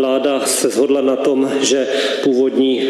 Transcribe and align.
Vláda 0.00 0.29
se 0.50 0.68
shodla 0.68 1.00
na 1.00 1.16
tom, 1.16 1.50
že 1.60 1.86
původní 2.22 2.82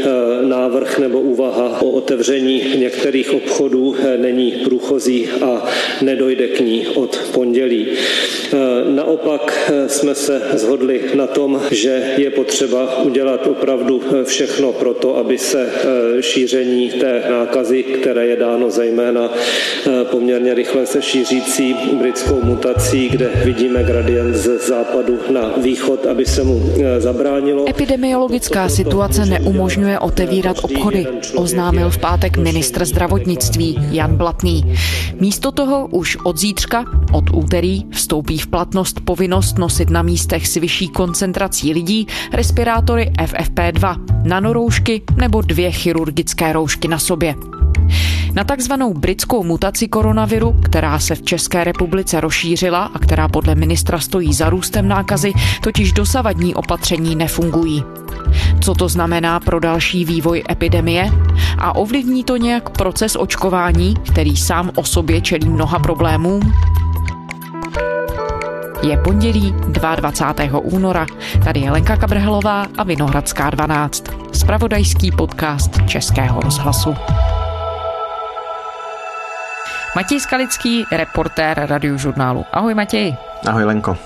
návrh 0.43 0.99
nebo 0.99 1.21
úvaha 1.21 1.83
o 1.83 1.91
otevření 1.91 2.63
některých 2.77 3.35
obchodů 3.35 3.97
není 4.17 4.53
průchozí 4.65 5.29
a 5.43 5.69
nedojde 6.03 6.49
k 6.49 6.61
ní 6.61 6.87
od 6.95 7.21
pondělí. 7.33 7.87
Naopak 8.89 9.73
jsme 9.87 10.15
se 10.15 10.43
shodli 10.57 11.01
na 11.15 11.27
tom, 11.27 11.61
že 11.71 12.03
je 12.17 12.31
potřeba 12.31 13.03
udělat 13.03 13.47
opravdu 13.47 14.03
všechno 14.25 14.73
pro 14.73 14.95
to, 14.95 15.17
aby 15.17 15.39
se 15.39 15.71
šíření 16.21 16.91
té 16.91 17.23
nákazy, 17.31 17.83
které 17.83 18.27
je 18.27 18.37
dáno 18.37 18.71
zejména 18.71 19.33
poměrně 20.03 20.55
rychle 20.55 20.87
se 20.87 21.03
šířící 21.03 21.77
britskou 21.93 22.41
mutací, 22.43 23.09
kde 23.09 23.31
vidíme 23.45 23.83
gradient 23.83 24.35
z 24.35 24.67
západu 24.69 25.19
na 25.31 25.55
východ, 25.57 26.07
aby 26.07 26.27
se 26.27 26.45
mu 26.45 26.63
zabránilo. 26.99 27.50
Epidemiologická 27.69 28.69
situace 28.69 29.27
neumožňuje 29.27 29.99
otevírat 29.99 30.57
obchody, 30.63 31.07
oznámil 31.37 31.91
v 31.91 31.99
pátek 31.99 32.37
ministr 32.37 32.85
zdravotnictví 32.85 33.79
Jan 33.91 34.17
Blatný. 34.17 34.75
Místo 35.21 35.53
toho 35.53 35.87
už 35.87 36.17
od 36.25 36.39
zítřka, 36.39 36.85
od 37.13 37.25
úterý, 37.33 37.85
vstoupí 37.91 38.39
v 38.39 38.47
platnost 38.47 39.01
povinnost 39.05 39.59
nosit 39.59 39.91
na 39.91 40.03
místech 40.03 40.49
s 40.49 40.55
vyšší 40.55 40.89
koncentrací 40.89 41.73
lidí 41.73 42.07
respirátory 42.33 43.13
FFP2, 43.19 43.97
nanoroušky 44.25 45.03
nebo 45.17 45.41
dvě 45.41 45.71
chirurgické 45.71 46.53
roušky 46.53 46.89
na 46.89 46.99
sobě. 46.99 47.35
Na 48.35 48.45
takzvanou 48.45 48.95
britskou 48.95 49.45
mutaci 49.45 49.89
koronaviru, 49.89 50.57
která 50.65 50.99
se 50.99 51.15
v 51.15 51.23
České 51.23 51.65
republice 51.65 52.21
rozšířila 52.21 52.91
a 52.95 52.99
která 52.99 53.29
podle 53.29 53.55
ministra 53.55 53.99
stojí 53.99 54.35
za 54.35 54.51
růstem 54.51 54.89
nákazy, 54.89 55.33
totiž 55.63 55.93
dosavadní 55.93 56.55
opatření 56.55 57.17
nefungují. 57.17 57.85
Co 58.61 58.75
to 58.75 58.89
znamená 58.89 59.41
pro 59.41 59.61
další 59.61 60.05
vývoj 60.05 60.43
epidemie? 60.51 61.11
A 61.59 61.77
ovlivní 61.77 62.25
to 62.25 62.37
nějak 62.37 62.71
proces 62.71 63.17
očkování, 63.17 63.95
který 63.95 64.37
sám 64.37 64.71
o 64.75 64.85
sobě 64.85 65.21
čelí 65.21 65.49
mnoha 65.49 65.79
problémům? 65.79 66.53
Je 68.83 68.97
pondělí 68.97 69.55
22. 69.69 70.59
února. 70.59 71.07
Tady 71.45 71.61
je 71.61 71.71
Lenka 71.71 71.97
Kabrhelová 71.97 72.67
a 72.79 72.83
Vinohradská 72.83 73.51
12. 73.51 74.05
Spravodajský 74.33 75.11
podcast 75.11 75.71
Českého 75.87 76.41
rozhlasu. 76.41 76.95
Matěj 79.97 80.21
Skalický, 80.21 80.85
reportér 80.93 81.67
radiožurnálu. 81.67 82.45
Ahoj 82.53 82.75
Matěj. 82.75 83.17
Ahoj 83.47 83.65
Lenko. 83.65 83.97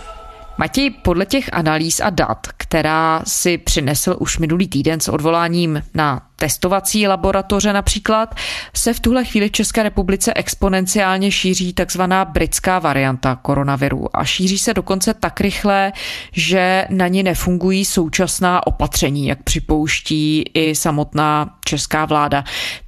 Matěj, 0.59 0.91
podle 0.91 1.27
těch 1.27 1.51
analýz 1.53 2.01
a 2.01 2.11
dat, 2.11 2.47
která 2.57 3.23
si 3.27 3.59
přinesl 3.59 4.17
už 4.19 4.39
minulý 4.39 4.69
týden 4.69 5.01
s 5.01 5.09
odvoláním 5.09 5.83
na 5.95 6.23
testovací 6.37 7.09
laboratoře 7.09 7.73
například, 7.73 8.35
se 8.77 8.93
v 8.93 9.01
tuhle 9.01 9.25
chvíli 9.25 9.49
v 9.49 9.53
České 9.53 9.83
republice 9.83 10.33
exponenciálně 10.35 11.31
šíří 11.31 11.73
takzvaná 11.73 12.25
britská 12.25 12.79
varianta 12.79 13.37
koronaviru 13.37 14.17
a 14.17 14.25
šíří 14.25 14.59
se 14.59 14.75
dokonce 14.75 15.15
tak 15.15 15.41
rychle, 15.41 15.93
že 16.33 16.87
na 16.91 17.09
ní 17.09 17.23
nefungují 17.23 17.85
současná 17.85 18.67
opatření, 18.67 19.27
jak 19.27 19.43
připouští 19.43 20.45
i 20.55 20.75
samotná 20.75 21.51
česká 21.65 22.05
vláda. 22.05 22.45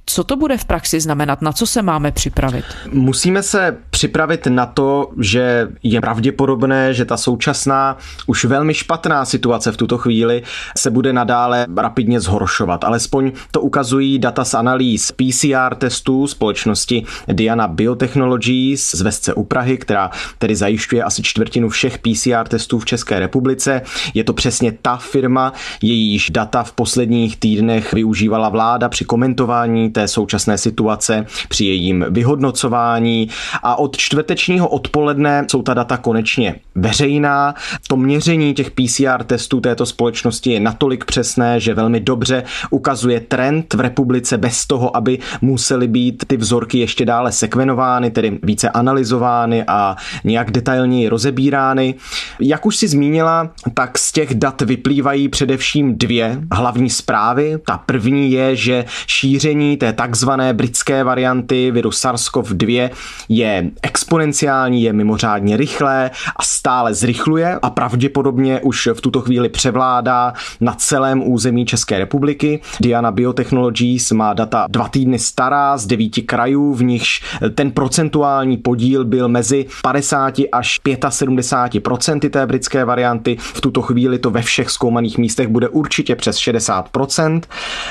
Co 0.09 0.23
to 0.23 0.35
bude 0.35 0.57
v 0.57 0.65
praxi 0.65 0.99
znamenat? 0.99 1.41
Na 1.41 1.51
co 1.51 1.67
se 1.67 1.81
máme 1.81 2.11
připravit? 2.11 2.65
Musíme 2.91 3.43
se 3.43 3.77
připravit 3.89 4.47
na 4.47 4.65
to, 4.65 5.11
že 5.19 5.67
je 5.83 6.01
pravděpodobné, 6.01 6.93
že 6.93 7.05
ta 7.05 7.17
současná 7.17 7.97
už 8.27 8.45
velmi 8.45 8.73
špatná 8.73 9.25
situace 9.25 9.71
v 9.71 9.77
tuto 9.77 9.97
chvíli 9.97 10.43
se 10.77 10.91
bude 10.91 11.13
nadále 11.13 11.65
rapidně 11.77 12.19
zhoršovat. 12.19 12.83
Alespoň 12.83 13.31
to 13.51 13.61
ukazují 13.61 14.19
data 14.19 14.45
z 14.45 14.53
analýz 14.53 15.11
PCR 15.11 15.75
testů 15.75 16.27
společnosti 16.27 17.05
Diana 17.27 17.67
Biotechnologies 17.67 18.91
z 18.95 19.01
Vesce 19.01 19.33
u 19.33 19.43
Prahy, 19.43 19.77
která 19.77 20.11
tedy 20.37 20.55
zajišťuje 20.55 21.03
asi 21.03 21.23
čtvrtinu 21.23 21.69
všech 21.69 21.97
PCR 21.97 22.47
testů 22.47 22.79
v 22.79 22.85
České 22.85 23.19
republice. 23.19 23.81
Je 24.13 24.23
to 24.23 24.33
přesně 24.33 24.71
ta 24.81 24.97
firma, 24.97 25.53
jejíž 25.81 26.29
data 26.29 26.63
v 26.63 26.71
posledních 26.71 27.37
týdnech 27.37 27.93
využívala 27.93 28.49
vláda 28.49 28.89
při 28.89 29.05
komentování 29.05 29.89
té 29.89 30.07
současné 30.07 30.57
situace, 30.57 31.25
při 31.49 31.65
jejím 31.65 32.05
vyhodnocování 32.09 33.29
a 33.63 33.75
od 33.75 33.97
čtvrtečního 33.97 34.67
odpoledne 34.67 35.45
jsou 35.51 35.61
ta 35.61 35.73
data 35.73 35.97
konečně 35.97 36.55
veřejná. 36.75 37.55
To 37.87 37.97
měření 37.97 38.53
těch 38.53 38.71
PCR 38.71 39.23
testů 39.23 39.61
této 39.61 39.85
společnosti 39.85 40.51
je 40.51 40.59
natolik 40.59 41.05
přesné, 41.05 41.59
že 41.59 41.73
velmi 41.73 41.99
dobře 41.99 42.43
ukazuje 42.69 43.19
trend 43.27 43.73
v 43.73 43.79
republice 43.79 44.37
bez 44.37 44.65
toho, 44.65 44.97
aby 44.97 45.19
musely 45.41 45.87
být 45.87 46.23
ty 46.27 46.37
vzorky 46.37 46.79
ještě 46.79 47.05
dále 47.05 47.31
sekvenovány, 47.31 48.11
tedy 48.11 48.39
více 48.43 48.69
analyzovány 48.69 49.63
a 49.67 49.95
nějak 50.23 50.51
detailněji 50.51 51.09
rozebírány. 51.09 51.95
Jak 52.39 52.65
už 52.65 52.77
si 52.77 52.87
zmínila, 52.87 53.49
tak 53.73 53.97
z 53.97 54.11
těch 54.11 54.35
dat 54.35 54.61
vyplývají 54.61 55.29
především 55.29 55.97
dvě 55.97 56.41
hlavní 56.51 56.89
zprávy. 56.89 57.57
Ta 57.65 57.77
první 57.77 58.31
je, 58.31 58.55
že 58.55 58.85
šíření 59.07 59.77
té 59.77 59.93
takzvané 59.93 60.53
britské 60.53 61.03
varianty 61.03 61.71
viru 61.71 61.89
SARS-CoV-2 61.89 62.89
je 63.29 63.71
exponenciální, 63.81 64.83
je 64.83 64.93
mimořádně 64.93 65.57
rychlé 65.57 66.11
a 66.35 66.43
stále 66.43 66.93
zrychluje 66.93 67.59
a 67.61 67.69
pravděpodobně 67.69 68.59
už 68.63 68.89
v 68.93 69.01
tuto 69.01 69.21
chvíli 69.21 69.49
převládá 69.49 70.33
na 70.61 70.73
celém 70.73 71.21
území 71.25 71.65
České 71.65 71.99
republiky. 71.99 72.59
Diana 72.79 73.11
Biotechnologies 73.17 74.11
má 74.11 74.33
data 74.33 74.65
dva 74.69 74.87
týdny 74.87 75.19
stará 75.19 75.77
z 75.77 75.85
devíti 75.85 76.21
krajů, 76.21 76.73
v 76.73 76.83
nichž 76.83 77.23
ten 77.55 77.71
procentuální 77.71 78.57
podíl 78.57 79.05
byl 79.05 79.27
mezi 79.27 79.65
50 79.81 80.33
až 80.51 80.79
75 81.09 81.83
procenty 81.83 82.29
té 82.29 82.45
britské 82.45 82.85
varianty. 82.85 83.37
V 83.39 83.61
tuto 83.61 83.81
chvíli 83.81 84.19
to 84.19 84.29
ve 84.29 84.41
všech 84.41 84.69
zkoumaných 84.69 85.17
místech 85.17 85.47
bude 85.47 85.69
určitě 85.69 86.15
přes 86.15 86.37
60% 86.37 87.41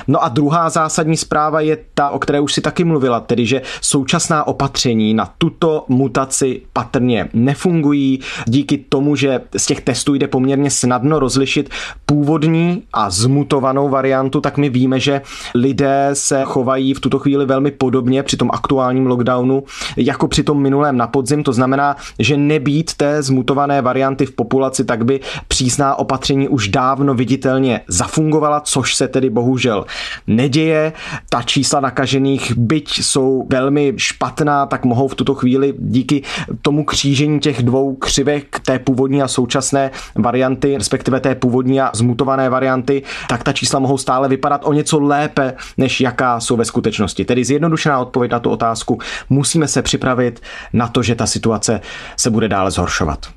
No 0.09 0.25
a 0.25 0.28
druhá 0.28 0.70
zásadní 0.70 1.16
zpráva 1.16 1.60
je 1.60 1.78
ta, 1.94 2.10
o 2.10 2.19
které 2.19 2.41
už 2.41 2.53
si 2.53 2.60
taky 2.60 2.84
mluvila, 2.84 3.20
tedy 3.20 3.47
že 3.47 3.62
současná 3.81 4.47
opatření 4.47 5.15
na 5.15 5.32
tuto 5.38 5.84
mutaci 5.88 6.62
patrně 6.72 7.28
nefungují. 7.32 8.20
Díky 8.47 8.78
tomu, 8.78 9.16
že 9.16 9.41
z 9.56 9.66
těch 9.66 9.81
testů 9.81 10.15
jde 10.15 10.28
poměrně 10.28 10.70
snadno 10.70 11.19
rozlišit 11.19 11.70
původní 12.06 12.82
a 12.92 13.10
zmutovanou 13.10 13.88
variantu, 13.88 14.41
tak 14.41 14.59
my 14.59 14.69
víme, 14.69 15.00
že 15.00 15.16
lidé 15.54 16.10
se 16.12 16.43
chovají 16.44 16.94
v 16.94 17.00
tuto 17.00 17.19
chvíli 17.19 17.47
velmi 17.47 17.71
podobně 17.71 18.22
při 18.22 18.37
tom 18.37 18.50
aktuálním 18.53 19.06
lockdownu, 19.06 19.62
jako 19.97 20.28
při 20.28 20.43
tom 20.43 20.62
minulém 20.62 20.97
na 20.97 21.06
podzim. 21.06 21.44
To 21.44 21.53
znamená, 21.53 21.97
že 22.19 22.37
nebýt 22.37 22.94
té 22.94 23.22
zmutované 23.22 23.82
varianty 23.82 24.27
v 24.27 24.34
populaci, 24.34 24.84
tak 24.84 25.04
by 25.04 25.21
přísná 25.49 25.99
opatření 25.99 26.49
už 26.49 26.69
dávno 26.69 27.15
viditelně 27.15 27.81
zafungovala, 27.88 28.60
což 28.60 28.94
se 28.94 29.09
tedy 29.09 29.31
bohužel 29.31 29.84
neděje. 30.27 30.93
Ta 31.28 31.43
čísla 31.43 31.81
nakažených, 31.81 32.56
byť 32.56 33.03
jsou 33.03 33.47
velmi 33.50 33.93
špatná, 33.97 34.66
tak 34.66 34.84
mohou 34.84 35.09
v 35.09 35.15
tuto 35.15 35.34
chvíli 35.34 35.75
díky 35.78 36.22
tomu 36.62 36.84
křížení 36.84 37.41
těch 37.41 37.62
dvou 37.62 37.94
křivek 37.94 38.60
té 38.60 38.78
původní 38.78 39.22
a 39.22 39.28
současné 39.28 39.91
varianty, 40.15 40.77
respektive 40.77 41.21
té 41.21 41.34
původní 41.34 41.81
a 41.81 41.91
zmutované 41.94 42.50
varianty, 42.50 43.03
tak 43.28 43.44
ta 43.44 43.53
čísla 43.53 43.78
mohou 43.78 43.98
stále 43.98 44.28
vypadat 44.28 44.60
o 44.65 44.72
něco 44.72 44.98
lépe, 45.06 45.55
než 45.77 46.00
jaká 46.00 46.41
jsou 46.41 46.56
ve 46.56 46.65
skutečnosti. 46.65 47.25
Tedy 47.25 47.44
zjednodušená 47.44 47.99
odpověď 47.99 48.33
na 48.33 48.41
tu 48.41 48.50
otázku, 48.50 48.99
musíme 49.31 49.69
se 49.69 49.83
připravit 49.83 50.43
na 50.72 50.89
to, 50.89 51.03
že 51.03 51.15
ta 51.15 51.27
situace 51.27 51.81
se 52.17 52.31
bude 52.31 52.49
dále 52.49 52.71
zhoršovat. 52.71 53.35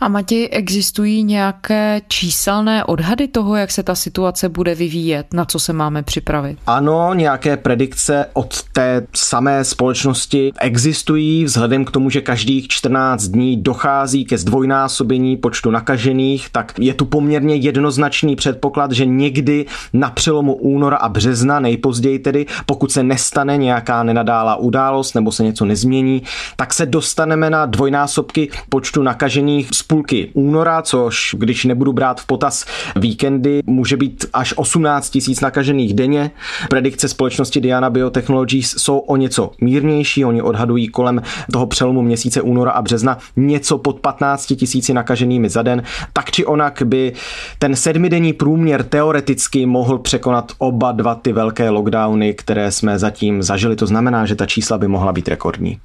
A 0.00 0.08
Mati, 0.08 0.48
existují 0.48 1.24
nějaké 1.24 2.00
číselné 2.08 2.84
odhady 2.84 3.28
toho, 3.28 3.56
jak 3.56 3.70
se 3.70 3.82
ta 3.82 3.94
situace 3.94 4.48
bude 4.48 4.74
vyvíjet, 4.74 5.34
na 5.34 5.44
co 5.44 5.58
se 5.58 5.72
máme 5.72 6.02
připravit? 6.02 6.58
Ano, 6.66 7.14
nějaké 7.14 7.56
predikce 7.56 8.26
od 8.32 8.62
té 8.62 9.06
samé 9.14 9.64
společnosti 9.64 10.52
existují, 10.60 11.44
vzhledem 11.44 11.84
k 11.84 11.90
tomu, 11.90 12.10
že 12.10 12.20
každých 12.20 12.68
14 12.68 13.22
dní 13.22 13.56
dochází 13.56 14.24
ke 14.24 14.38
zdvojnásobení 14.38 15.36
počtu 15.36 15.70
nakažených, 15.70 16.48
tak 16.50 16.72
je 16.78 16.94
tu 16.94 17.04
poměrně 17.04 17.54
jednoznačný 17.54 18.36
předpoklad, 18.36 18.92
že 18.92 19.06
někdy 19.06 19.66
na 19.92 20.10
přelomu 20.10 20.54
února 20.54 20.96
a 20.96 21.08
března, 21.08 21.60
nejpozději 21.60 22.18
tedy, 22.18 22.46
pokud 22.66 22.92
se 22.92 23.02
nestane 23.02 23.56
nějaká 23.56 24.02
nenadálá 24.02 24.56
událost 24.56 25.14
nebo 25.14 25.32
se 25.32 25.44
něco 25.44 25.64
nezmění, 25.64 26.22
tak 26.56 26.74
se 26.74 26.86
dostaneme 26.86 27.50
na 27.50 27.66
dvojnásobky 27.66 28.50
počtu 28.68 29.02
nakažených 29.02 29.53
dní 29.54 29.66
z 29.72 29.82
půlky 29.82 30.30
února, 30.34 30.82
což 30.82 31.34
když 31.38 31.64
nebudu 31.64 31.92
brát 31.92 32.20
v 32.20 32.26
potaz 32.26 32.64
víkendy, 32.96 33.60
může 33.66 33.96
být 33.96 34.26
až 34.32 34.54
18 34.56 35.10
tisíc 35.10 35.40
nakažených 35.40 35.94
denně. 35.94 36.30
Predikce 36.70 37.08
společnosti 37.08 37.60
Diana 37.60 37.90
Biotechnologies 37.90 38.74
jsou 38.78 38.98
o 38.98 39.16
něco 39.16 39.50
mírnější, 39.60 40.24
oni 40.24 40.42
odhadují 40.42 40.88
kolem 40.88 41.22
toho 41.52 41.66
přelomu 41.66 42.02
měsíce 42.02 42.42
února 42.42 42.70
a 42.70 42.82
března 42.82 43.18
něco 43.36 43.78
pod 43.78 44.00
15 44.00 44.46
tisíci 44.46 44.94
nakaženými 44.94 45.48
za 45.48 45.62
den. 45.62 45.82
Tak 46.12 46.30
či 46.30 46.46
onak 46.46 46.82
by 46.84 47.12
ten 47.58 47.76
sedmidenní 47.76 48.32
průměr 48.32 48.82
teoreticky 48.82 49.66
mohl 49.66 49.98
překonat 49.98 50.52
oba 50.58 50.92
dva 50.92 51.14
ty 51.14 51.32
velké 51.32 51.70
lockdowny, 51.70 52.34
které 52.34 52.72
jsme 52.72 52.98
zatím 52.98 53.42
zažili. 53.42 53.76
To 53.76 53.86
znamená, 53.86 54.26
že 54.26 54.36
ta 54.36 54.46
čísla 54.46 54.78
by 54.78 54.88
mohla 54.88 55.12
být 55.12 55.28
rekordní. 55.28 55.80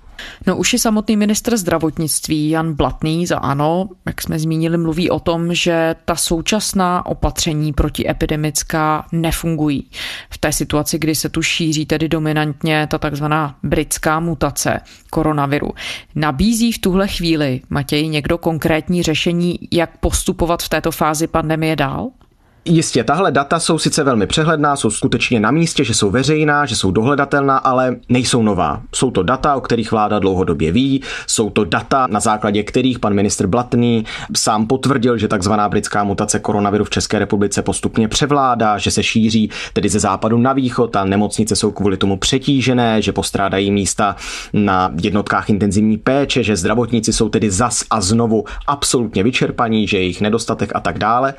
No 0.47 0.57
už 0.57 0.73
i 0.73 0.79
samotný 0.79 1.17
ministr 1.17 1.57
zdravotnictví 1.57 2.49
Jan 2.49 2.73
Blatný 2.73 3.25
za 3.25 3.37
ANO, 3.37 3.89
jak 4.05 4.21
jsme 4.21 4.39
zmínili, 4.39 4.77
mluví 4.77 5.09
o 5.09 5.19
tom, 5.19 5.53
že 5.53 5.95
ta 6.05 6.15
současná 6.15 7.05
opatření 7.05 7.73
protiepidemická 7.73 9.05
nefungují. 9.11 9.89
V 10.29 10.37
té 10.37 10.51
situaci, 10.51 10.99
kdy 10.99 11.15
se 11.15 11.29
tu 11.29 11.41
šíří 11.41 11.85
tedy 11.85 12.09
dominantně 12.09 12.87
ta 12.91 12.97
takzvaná 12.97 13.55
britská 13.63 14.19
mutace 14.19 14.79
koronaviru. 15.09 15.71
Nabízí 16.15 16.71
v 16.71 16.79
tuhle 16.79 17.07
chvíli, 17.07 17.61
Matěj, 17.69 18.07
někdo 18.07 18.37
konkrétní 18.37 19.03
řešení, 19.03 19.59
jak 19.71 19.97
postupovat 19.97 20.63
v 20.63 20.69
této 20.69 20.91
fázi 20.91 21.27
pandemie 21.27 21.75
dál? 21.75 22.09
Jistě, 22.71 23.03
tahle 23.03 23.31
data 23.31 23.59
jsou 23.59 23.77
sice 23.77 24.03
velmi 24.03 24.27
přehledná, 24.27 24.75
jsou 24.75 24.89
skutečně 24.89 25.39
na 25.39 25.51
místě, 25.51 25.83
že 25.83 25.93
jsou 25.93 26.09
veřejná, 26.09 26.65
že 26.65 26.75
jsou 26.75 26.91
dohledatelná, 26.91 27.57
ale 27.57 27.95
nejsou 28.09 28.41
nová. 28.41 28.81
Jsou 28.95 29.11
to 29.11 29.23
data, 29.23 29.55
o 29.55 29.61
kterých 29.61 29.91
vláda 29.91 30.19
dlouhodobě 30.19 30.71
ví, 30.71 31.01
jsou 31.27 31.49
to 31.49 31.65
data, 31.65 32.07
na 32.09 32.19
základě 32.19 32.63
kterých 32.63 32.99
pan 32.99 33.13
ministr 33.13 33.47
Blatný 33.47 34.05
sám 34.37 34.67
potvrdil, 34.67 35.17
že 35.17 35.27
takzvaná 35.27 35.69
britská 35.69 36.03
mutace 36.03 36.39
koronaviru 36.39 36.83
v 36.83 36.89
České 36.89 37.19
republice 37.19 37.61
postupně 37.61 38.07
převládá, 38.07 38.77
že 38.77 38.91
se 38.91 39.03
šíří 39.03 39.49
tedy 39.73 39.89
ze 39.89 39.99
západu 39.99 40.37
na 40.37 40.53
východ 40.53 40.95
a 40.95 41.05
nemocnice 41.05 41.55
jsou 41.55 41.71
kvůli 41.71 41.97
tomu 41.97 42.17
přetížené, 42.17 43.01
že 43.01 43.11
postrádají 43.11 43.71
místa 43.71 44.15
na 44.53 44.91
jednotkách 45.01 45.49
intenzivní 45.49 45.97
péče, 45.97 46.43
že 46.43 46.55
zdravotníci 46.55 47.13
jsou 47.13 47.29
tedy 47.29 47.51
zas 47.51 47.83
a 47.89 48.01
znovu 48.01 48.43
absolutně 48.67 49.23
vyčerpaní, 49.23 49.87
že 49.87 49.97
je 49.97 50.03
jich 50.03 50.21
nedostatek 50.21 50.71
a 50.75 50.79
tak 50.79 50.99
dále. 50.99 51.33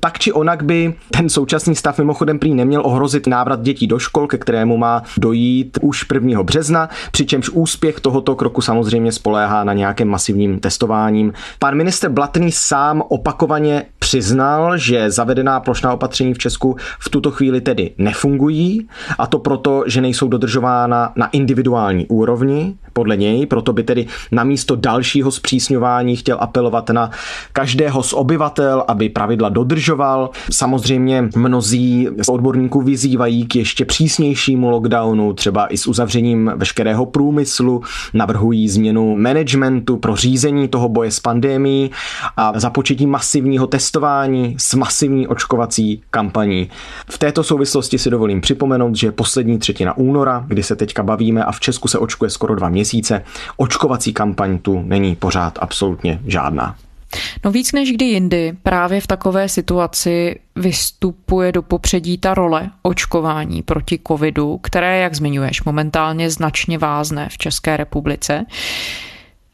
Tak 0.00 0.18
či 0.18 0.32
onak 0.32 0.62
by 0.70 0.94
ten 1.10 1.28
současný 1.28 1.76
stav 1.76 1.98
mimochodem 1.98 2.38
prý 2.38 2.54
neměl 2.54 2.82
ohrozit 2.86 3.26
návrat 3.26 3.62
dětí 3.62 3.86
do 3.86 3.98
škol, 3.98 4.26
ke 4.26 4.38
kterému 4.38 4.76
má 4.76 5.02
dojít 5.18 5.78
už 5.82 6.06
1. 6.14 6.42
března, 6.42 6.88
přičemž 7.12 7.50
úspěch 7.50 8.00
tohoto 8.00 8.34
kroku 8.34 8.60
samozřejmě 8.60 9.12
spoléhá 9.12 9.64
na 9.64 9.72
nějakém 9.72 10.08
masivním 10.08 10.60
testováním. 10.60 11.32
Pan 11.58 11.74
minister 11.74 12.10
Blatný 12.10 12.52
sám 12.52 13.02
opakovaně 13.08 13.84
přiznal, 14.10 14.78
že 14.78 15.10
zavedená 15.10 15.60
plošná 15.60 15.92
opatření 15.92 16.34
v 16.34 16.38
Česku 16.38 16.76
v 16.98 17.08
tuto 17.08 17.30
chvíli 17.30 17.60
tedy 17.60 17.90
nefungují 17.98 18.88
a 19.18 19.26
to 19.26 19.38
proto, 19.38 19.84
že 19.86 20.00
nejsou 20.00 20.28
dodržována 20.28 21.12
na 21.16 21.26
individuální 21.26 22.06
úrovni, 22.06 22.74
podle 22.92 23.16
něj, 23.16 23.46
proto 23.46 23.72
by 23.72 23.82
tedy 23.82 24.06
na 24.32 24.44
místo 24.44 24.76
dalšího 24.76 25.30
zpřísňování 25.30 26.16
chtěl 26.16 26.36
apelovat 26.40 26.90
na 26.90 27.10
každého 27.52 28.02
z 28.02 28.12
obyvatel, 28.12 28.84
aby 28.88 29.08
pravidla 29.08 29.48
dodržoval. 29.48 30.30
Samozřejmě 30.50 31.28
mnozí 31.36 32.08
z 32.22 32.28
odborníků 32.28 32.82
vyzývají 32.82 33.46
k 33.46 33.56
ještě 33.56 33.84
přísnějšímu 33.84 34.70
lockdownu, 34.70 35.32
třeba 35.32 35.66
i 35.66 35.76
s 35.76 35.86
uzavřením 35.86 36.52
veškerého 36.56 37.06
průmyslu, 37.06 37.82
navrhují 38.14 38.68
změnu 38.68 39.16
managementu 39.16 39.96
pro 39.96 40.16
řízení 40.16 40.68
toho 40.68 40.88
boje 40.88 41.10
s 41.10 41.20
pandémií 41.20 41.90
a 42.36 42.52
započetí 42.60 43.06
masivního 43.06 43.66
testování 43.66 43.99
s 44.56 44.74
masivní 44.74 45.26
očkovací 45.26 46.02
kampaní. 46.10 46.70
V 47.10 47.18
této 47.18 47.44
souvislosti 47.44 47.98
si 47.98 48.10
dovolím 48.10 48.40
připomenout, 48.40 48.96
že 48.96 49.12
poslední 49.12 49.58
třetina 49.58 49.96
února, 49.96 50.44
kdy 50.48 50.62
se 50.62 50.76
teďka 50.76 51.02
bavíme 51.02 51.44
a 51.44 51.52
v 51.52 51.60
Česku 51.60 51.88
se 51.88 51.98
očkuje 51.98 52.30
skoro 52.30 52.54
dva 52.54 52.68
měsíce, 52.68 53.24
očkovací 53.56 54.12
kampaň 54.12 54.58
tu 54.58 54.82
není 54.82 55.16
pořád 55.16 55.58
absolutně 55.60 56.20
žádná. 56.26 56.76
No 57.44 57.50
víc 57.50 57.72
než 57.72 57.92
kdy 57.92 58.04
jindy 58.04 58.52
právě 58.62 59.00
v 59.00 59.06
takové 59.06 59.48
situaci 59.48 60.40
vystupuje 60.56 61.52
do 61.52 61.62
popředí 61.62 62.18
ta 62.18 62.34
role 62.34 62.70
očkování 62.82 63.62
proti 63.62 64.00
covidu, 64.08 64.58
které, 64.58 64.98
jak 64.98 65.14
zmiňuješ, 65.14 65.62
momentálně 65.62 66.30
značně 66.30 66.78
vázne 66.78 67.28
v 67.30 67.38
České 67.38 67.76
republice. 67.76 68.44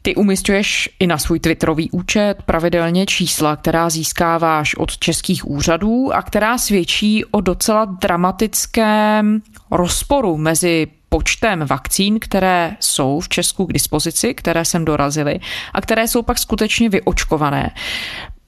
Ty 0.07 0.15
umistuješ 0.15 0.89
i 0.99 1.07
na 1.07 1.17
svůj 1.17 1.39
Twitterový 1.39 1.91
účet 1.91 2.35
pravidelně 2.45 3.05
čísla, 3.05 3.55
která 3.55 3.89
získáváš 3.89 4.75
od 4.75 4.97
českých 4.97 5.47
úřadů 5.47 6.13
a 6.13 6.21
která 6.21 6.57
svědčí 6.57 7.25
o 7.25 7.41
docela 7.41 7.85
dramatickém 7.85 9.41
rozporu 9.71 10.37
mezi 10.37 10.87
počtem 11.09 11.59
vakcín, 11.59 12.19
které 12.19 12.75
jsou 12.79 13.19
v 13.19 13.29
Česku 13.29 13.65
k 13.65 13.73
dispozici, 13.73 14.33
které 14.33 14.65
sem 14.65 14.85
dorazily 14.85 15.39
a 15.73 15.81
které 15.81 16.07
jsou 16.07 16.21
pak 16.21 16.37
skutečně 16.37 16.89
vyočkované. 16.89 17.71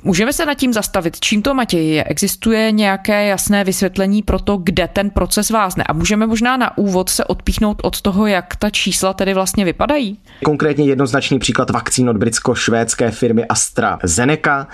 Můžeme 0.03 0.33
se 0.33 0.45
nad 0.45 0.53
tím 0.53 0.73
zastavit. 0.73 1.19
Čím 1.19 1.41
to, 1.41 1.53
Matěj, 1.53 1.87
je? 1.87 2.03
Existuje 2.03 2.71
nějaké 2.71 3.27
jasné 3.27 3.63
vysvětlení 3.63 4.23
pro 4.23 4.39
to, 4.39 4.57
kde 4.57 4.87
ten 4.87 5.09
proces 5.09 5.49
vázne? 5.49 5.83
A 5.83 5.93
můžeme 5.93 6.27
možná 6.27 6.57
na 6.57 6.77
úvod 6.77 7.09
se 7.09 7.25
odpíchnout 7.25 7.77
od 7.83 8.01
toho, 8.01 8.27
jak 8.27 8.55
ta 8.55 8.69
čísla 8.69 9.13
tedy 9.13 9.33
vlastně 9.33 9.65
vypadají? 9.65 10.17
Konkrétně 10.43 10.85
jednoznačný 10.85 11.39
příklad 11.39 11.69
vakcín 11.69 12.09
od 12.09 12.17
britsko-švédské 12.17 13.11
firmy 13.11 13.45
AstraZeneca. 13.45 14.67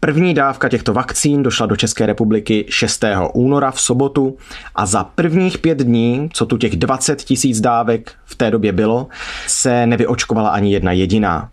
První 0.00 0.34
dávka 0.34 0.68
těchto 0.68 0.92
vakcín 0.92 1.42
došla 1.42 1.66
do 1.66 1.76
České 1.76 2.06
republiky 2.06 2.66
6. 2.68 3.04
února 3.34 3.70
v 3.70 3.80
sobotu 3.80 4.36
a 4.74 4.86
za 4.86 5.04
prvních 5.04 5.58
pět 5.58 5.78
dní, 5.78 6.30
co 6.32 6.46
tu 6.46 6.58
těch 6.58 6.76
20 6.76 7.22
tisíc 7.22 7.60
dávek 7.60 8.12
v 8.24 8.34
té 8.34 8.50
době 8.50 8.72
bylo, 8.72 9.06
se 9.46 9.86
nevyočkovala 9.86 10.48
ani 10.48 10.72
jedna 10.72 10.92
jediná. 10.92 11.50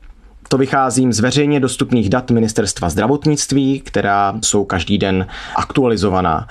To 0.49 0.57
vycházím 0.57 1.13
z 1.13 1.19
veřejně 1.19 1.59
dostupných 1.59 2.09
dat 2.09 2.31
Ministerstva 2.31 2.89
zdravotnictví, 2.89 3.79
která 3.79 4.35
jsou 4.43 4.65
každý 4.65 4.97
den 4.97 5.27
aktualizovaná. 5.55 6.47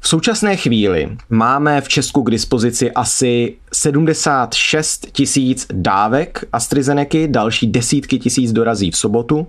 V 0.00 0.08
současné 0.08 0.56
chvíli 0.56 1.16
máme 1.30 1.80
v 1.80 1.88
Česku 1.88 2.22
k 2.22 2.30
dispozici 2.30 2.92
asi 2.92 3.56
76 3.72 5.06
tisíc 5.12 5.66
dávek 5.72 6.44
AstraZeneca, 6.52 7.18
další 7.26 7.66
desítky 7.66 8.18
tisíc 8.18 8.52
dorazí 8.52 8.90
v 8.90 8.96
sobotu 8.96 9.46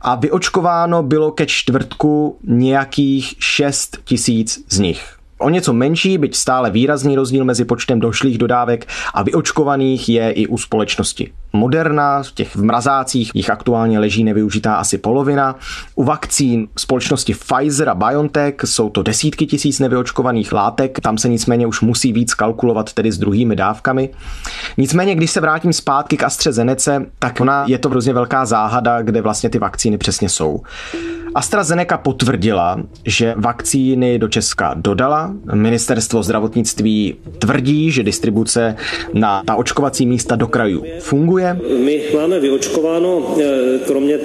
a 0.00 0.14
vyočkováno 0.14 1.02
bylo 1.02 1.30
ke 1.30 1.46
čtvrtku 1.46 2.38
nějakých 2.44 3.34
6 3.38 3.98
tisíc 4.04 4.64
z 4.68 4.78
nich. 4.78 5.16
O 5.38 5.48
něco 5.48 5.72
menší, 5.72 6.18
byť 6.18 6.36
stále 6.36 6.70
výrazný 6.70 7.16
rozdíl 7.16 7.44
mezi 7.44 7.64
počtem 7.64 8.00
došlých 8.00 8.38
dodávek 8.38 8.86
a 9.14 9.22
vyočkovaných 9.22 10.08
je 10.08 10.30
i 10.30 10.46
u 10.46 10.58
společnosti 10.58 11.32
Moderna, 11.52 12.22
v 12.22 12.32
těch 12.32 12.56
v 12.56 12.64
mrazácích 12.64 13.30
jich 13.34 13.50
aktuálně 13.50 13.98
leží 13.98 14.24
nevyužitá 14.24 14.74
asi 14.74 14.98
polovina. 14.98 15.56
U 15.94 16.04
vakcín 16.04 16.68
společnosti 16.78 17.34
Pfizer 17.34 17.88
a 17.88 17.94
BioNTech 17.94 18.54
jsou 18.64 18.90
to 18.90 19.02
desítky 19.02 19.46
tisíc 19.46 19.80
nevyočkovaných 19.80 20.52
látek, 20.52 21.00
tam 21.00 21.18
se 21.18 21.28
nicméně 21.28 21.66
už 21.66 21.80
musí 21.80 22.12
víc 22.12 22.34
kalkulovat 22.34 22.92
tedy 22.92 23.12
s 23.12 23.18
druhými 23.18 23.56
dávkami. 23.56 24.10
Nicméně, 24.76 25.14
když 25.14 25.30
se 25.30 25.40
vrátím 25.40 25.72
zpátky 25.72 26.16
k 26.16 26.22
AstraZeneca, 26.22 27.02
tak 27.18 27.40
ona 27.40 27.64
je 27.68 27.78
to 27.78 27.88
hrozně 27.88 28.12
velká 28.12 28.44
záhada, 28.44 29.02
kde 29.02 29.20
vlastně 29.20 29.50
ty 29.50 29.58
vakcíny 29.58 29.98
přesně 29.98 30.28
jsou. 30.28 30.60
AstraZeneca 31.34 31.98
potvrdila, 31.98 32.78
že 33.06 33.34
vakcíny 33.36 34.18
do 34.18 34.28
Česka 34.28 34.74
dodala. 34.76 35.34
Ministerstvo 35.54 36.22
zdravotnictví 36.22 37.16
tvrdí, 37.38 37.90
že 37.90 38.02
distribuce 38.02 38.76
na 39.14 39.42
ta 39.46 39.54
očkovací 39.54 40.06
místa 40.06 40.36
do 40.36 40.46
krajů 40.46 40.84
funguje. 41.00 41.41
My 41.78 42.02
máme 42.14 42.40
vyočkováno, 42.40 43.36
eh, 43.40 43.78
kromě 43.86 44.18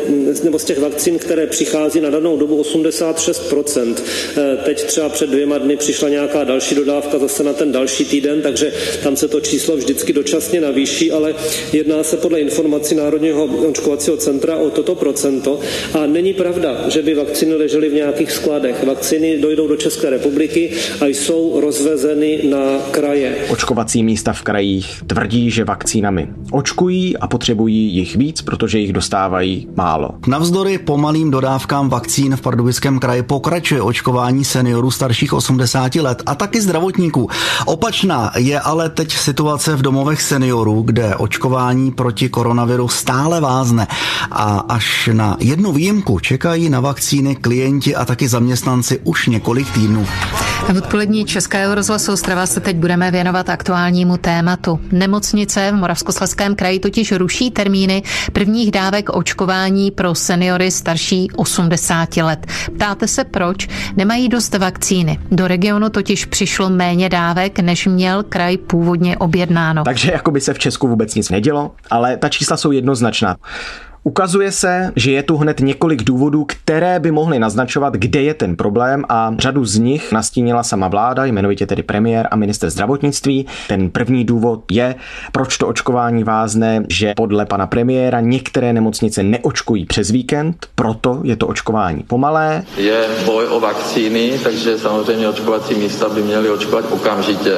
nebo 0.44 0.60
z 0.60 0.64
těch 0.64 0.80
vakcín, 0.80 1.20
které 1.20 1.48
přichází 1.48 2.02
na 2.02 2.10
danou 2.10 2.38
dobu 2.38 2.58
86%. 2.58 4.04
Eh, 4.38 4.58
teď 4.66 4.84
třeba 4.84 5.10
před 5.10 5.30
dvěma 5.30 5.58
dny 5.58 5.78
přišla 5.78 6.10
nějaká 6.10 6.44
další 6.44 6.76
dodávka 6.76 7.20
zase 7.20 7.44
na 7.44 7.54
ten 7.54 7.72
další 7.72 8.06
týden, 8.06 8.42
takže 8.42 8.74
tam 9.04 9.16
se 9.16 9.28
to 9.28 9.42
číslo 9.42 9.78
vždycky 9.78 10.14
dočasně 10.14 10.62
navýší, 10.62 11.12
ale 11.12 11.36
jedná 11.74 12.04
se 12.04 12.18
podle 12.18 12.40
informací 12.40 12.96
Národního 12.96 13.46
očkovacího 13.46 14.18
centra 14.18 14.58
o 14.58 14.70
toto 14.70 14.96
procento. 14.96 15.60
A 15.94 16.06
není 16.06 16.34
pravda, 16.34 16.84
že 16.88 16.98
že 16.98 17.04
by 17.04 17.16
vakcíny 17.16 17.56
ležely 17.56 17.90
v 17.90 17.94
nějakých 17.94 18.32
skladech. 18.32 18.84
Vakcíny 18.84 19.38
dojdou 19.38 19.68
do 19.68 19.76
České 19.76 20.10
republiky 20.10 20.72
a 21.02 21.06
jsou 21.06 21.62
rozvezeny 21.62 22.40
na 22.50 22.80
kraje. 22.92 23.36
Očkovací 23.50 24.04
místa 24.04 24.34
v 24.34 24.42
krajích 24.42 25.04
tvrdí, 25.08 25.52
že 25.52 25.64
vakcínami 25.64 26.28
očkují, 26.52 27.07
chtějí 27.08 27.18
a 27.18 27.28
potřebují 27.28 27.96
jich 27.96 28.16
víc, 28.16 28.42
protože 28.42 28.80
jich 28.80 28.94
dostávají 28.94 29.68
málo. 29.76 30.10
Navzdory 30.28 30.78
pomalým 30.78 31.32
dodávkám 31.32 31.90
vakcín 31.90 32.36
v 32.36 32.42
Pardubickém 32.42 33.00
kraji 33.00 33.24
pokračuje 33.24 33.82
očkování 33.82 34.46
seniorů 34.46 34.92
starších 34.92 35.34
80 35.34 35.96
let 35.96 36.24
a 36.26 36.36
taky 36.36 36.62
zdravotníků. 36.62 37.30
Opačná 37.66 38.32
je 38.38 38.60
ale 38.60 38.90
teď 38.90 39.12
situace 39.14 39.76
v 39.76 39.82
domovech 39.82 40.22
seniorů, 40.22 40.82
kde 40.82 41.16
očkování 41.16 41.92
proti 41.92 42.30
koronaviru 42.30 42.88
stále 42.88 43.42
vázne 43.42 43.88
a 44.32 44.66
až 44.70 45.10
na 45.14 45.38
jednu 45.40 45.72
výjimku 45.72 46.20
čekají 46.20 46.70
na 46.70 46.80
vakcíny 46.80 47.36
klienti 47.36 47.96
a 47.96 48.06
taky 48.06 48.28
zaměstnanci 48.28 49.00
už 49.04 49.28
několik 49.28 49.72
týdnů. 49.72 50.06
V 50.74 50.78
odpolední 50.78 51.26
Českého 51.26 51.76
rozhlasu 51.76 52.12
Ostrava 52.12 52.46
se 52.46 52.60
teď 52.60 52.76
budeme 52.78 53.12
věnovat 53.12 53.50
aktuálnímu 53.50 54.18
tématu. 54.18 54.80
Nemocnice 54.92 55.72
v 55.72 55.76
Moravskoslezském 55.76 56.56
kraji 56.56 56.80
totiž 56.80 56.97
ruší 57.12 57.52
termíny 57.52 58.04
prvních 58.34 58.72
dávek 58.72 59.10
očkování 59.10 59.92
pro 59.92 60.16
seniory 60.16 60.72
starší 60.72 61.28
80 61.36 62.18
let. 62.18 62.48
Ptáte 62.76 63.08
se 63.08 63.24
proč? 63.24 63.68
Nemají 63.96 64.30
dost 64.30 64.58
vakcíny. 64.58 65.20
Do 65.32 65.48
regionu 65.48 65.90
totiž 65.90 66.26
přišlo 66.26 66.70
méně 66.70 67.10
dávek, 67.10 67.60
než 67.60 67.86
měl 67.86 68.24
kraj 68.24 68.58
původně 68.58 69.18
objednáno. 69.18 69.84
Takže 69.84 70.12
jako 70.12 70.32
by 70.32 70.42
se 70.42 70.54
v 70.54 70.60
Česku 70.60 70.88
vůbec 70.88 71.16
nic 71.16 71.30
nedělo, 71.30 71.72
ale 71.90 72.18
ta 72.18 72.30
čísla 72.30 72.58
jsou 72.58 72.72
jednoznačná. 72.72 73.36
Ukazuje 74.08 74.52
se, 74.52 74.92
že 74.96 75.12
je 75.12 75.24
tu 75.24 75.38
hned 75.38 75.60
několik 75.60 76.04
důvodů, 76.04 76.46
které 76.48 77.00
by 77.00 77.12
mohly 77.12 77.40
naznačovat, 77.40 77.94
kde 77.94 78.22
je 78.22 78.34
ten 78.34 78.56
problém 78.56 79.04
a 79.10 79.36
řadu 79.40 79.66
z 79.66 79.78
nich 79.78 80.12
nastínila 80.12 80.64
sama 80.64 80.88
vláda, 80.88 81.26
jmenovitě 81.26 81.68
tedy 81.68 81.84
premiér 81.84 82.28
a 82.32 82.36
minister 82.36 82.70
zdravotnictví. 82.70 83.46
Ten 83.68 83.90
první 83.90 84.26
důvod 84.26 84.72
je, 84.72 84.96
proč 85.32 85.58
to 85.58 85.68
očkování 85.68 86.24
vázne, 86.24 86.84
že 86.90 87.14
podle 87.16 87.46
pana 87.46 87.68
premiéra 87.68 88.20
některé 88.20 88.74
nemocnice 88.74 89.24
neočkují 89.24 89.86
přes 89.86 90.12
víkend, 90.12 90.68
proto 90.76 91.22
je 91.24 91.36
to 91.36 91.48
očkování 91.48 92.04
pomalé. 92.04 92.64
Je 92.78 93.06
boj 93.26 93.46
o 93.50 93.60
vakcíny, 93.60 94.40
takže 94.44 94.78
samozřejmě 94.78 95.30
očkovací 95.30 95.76
místa 95.76 96.10
by 96.10 96.22
měly 96.22 96.50
očkovat 96.50 96.86
okamžitě 96.90 97.58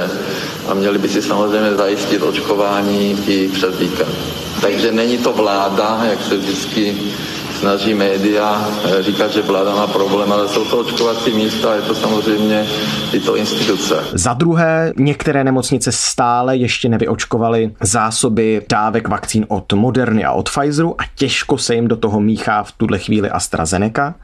a 0.68 0.74
měli 0.74 0.98
by 0.98 1.10
si 1.10 1.22
samozřejmě 1.22 1.74
zajistit 1.74 2.22
očkování 2.22 3.18
i 3.28 3.48
přes 3.48 3.80
víkend. 3.80 4.49
Takže 4.62 4.92
není 4.92 5.18
to 5.18 5.34
vláda, 5.34 6.00
jak 6.10 6.22
se 6.22 6.38
vždycky 6.38 6.98
snaží 7.60 7.94
média 7.94 8.70
eh, 8.86 9.04
říkat, 9.04 9.32
že 9.32 9.42
vláda 9.42 9.76
má 9.76 9.88
problém, 9.88 10.32
ale 10.32 10.48
jsou 10.48 10.66
to 10.66 10.78
očkovací 10.78 11.34
místa, 11.34 11.76
je 11.76 11.82
to 11.82 11.96
samozřejmě 11.96 12.68
tyto 13.12 13.36
instituce. 13.36 14.04
Za 14.14 14.34
druhé, 14.34 14.94
některé 14.98 15.44
nemocnice 15.44 15.92
stále 15.92 16.58
ještě 16.58 16.90
nevyočkovaly 16.90 17.72
zásoby 17.82 18.62
dávek 18.70 19.08
vakcín 19.08 19.46
od 19.48 19.74
Moderny 19.74 20.26
a 20.26 20.32
od 20.32 20.50
Pfizeru 20.50 21.02
a 21.02 21.04
těžko 21.16 21.58
se 21.58 21.76
jim 21.76 21.88
do 21.88 21.96
toho 21.96 22.20
míchá 22.20 22.64
v 22.64 22.72
tuhle 22.72 23.00
chvíli 23.00 23.30
AstraZeneca. 23.30 24.16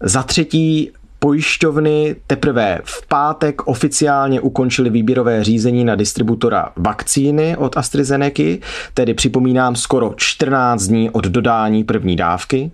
Za 0.00 0.22
třetí, 0.22 0.90
Pojišťovny 1.26 2.16
teprve 2.26 2.80
v 2.84 3.06
pátek 3.06 3.66
oficiálně 3.66 4.40
ukončily 4.40 4.90
výběrové 4.90 5.44
řízení 5.44 5.84
na 5.84 5.94
distributora 5.94 6.72
vakcíny 6.76 7.56
od 7.56 7.76
AstraZeneca, 7.76 8.42
tedy 8.94 9.14
připomínám 9.14 9.76
skoro 9.76 10.14
14 10.16 10.82
dní 10.82 11.10
od 11.10 11.24
dodání 11.24 11.84
první 11.84 12.16
dávky. 12.16 12.70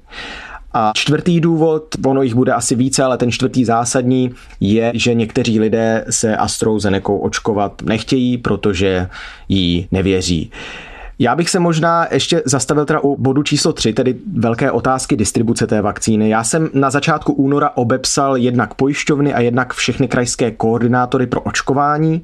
A 0.72 0.92
čtvrtý 0.94 1.40
důvod, 1.40 1.84
ono 2.06 2.22
jich 2.22 2.34
bude 2.34 2.52
asi 2.52 2.74
více, 2.74 3.04
ale 3.04 3.18
ten 3.18 3.32
čtvrtý 3.32 3.64
zásadní 3.64 4.30
je, 4.60 4.92
že 4.94 5.14
někteří 5.14 5.60
lidé 5.60 6.04
se 6.10 6.36
AstraZeneca 6.36 7.08
očkovat 7.08 7.82
nechtějí, 7.82 8.38
protože 8.38 9.08
jí 9.48 9.88
nevěří. 9.92 10.50
Já 11.22 11.34
bych 11.36 11.50
se 11.50 11.58
možná 11.58 12.06
ještě 12.10 12.42
zastavil 12.44 12.84
teda 12.84 13.00
u 13.00 13.16
bodu 13.16 13.42
číslo 13.42 13.72
3, 13.72 13.92
tedy 13.92 14.14
velké 14.36 14.70
otázky 14.70 15.16
distribuce 15.16 15.66
té 15.66 15.82
vakcíny. 15.82 16.28
Já 16.28 16.44
jsem 16.44 16.68
na 16.74 16.90
začátku 16.90 17.32
února 17.32 17.70
obepsal 17.74 18.36
jednak 18.36 18.74
pojišťovny 18.74 19.34
a 19.34 19.40
jednak 19.40 19.74
všechny 19.74 20.08
krajské 20.08 20.50
koordinátory 20.50 21.26
pro 21.26 21.40
očkování 21.40 22.22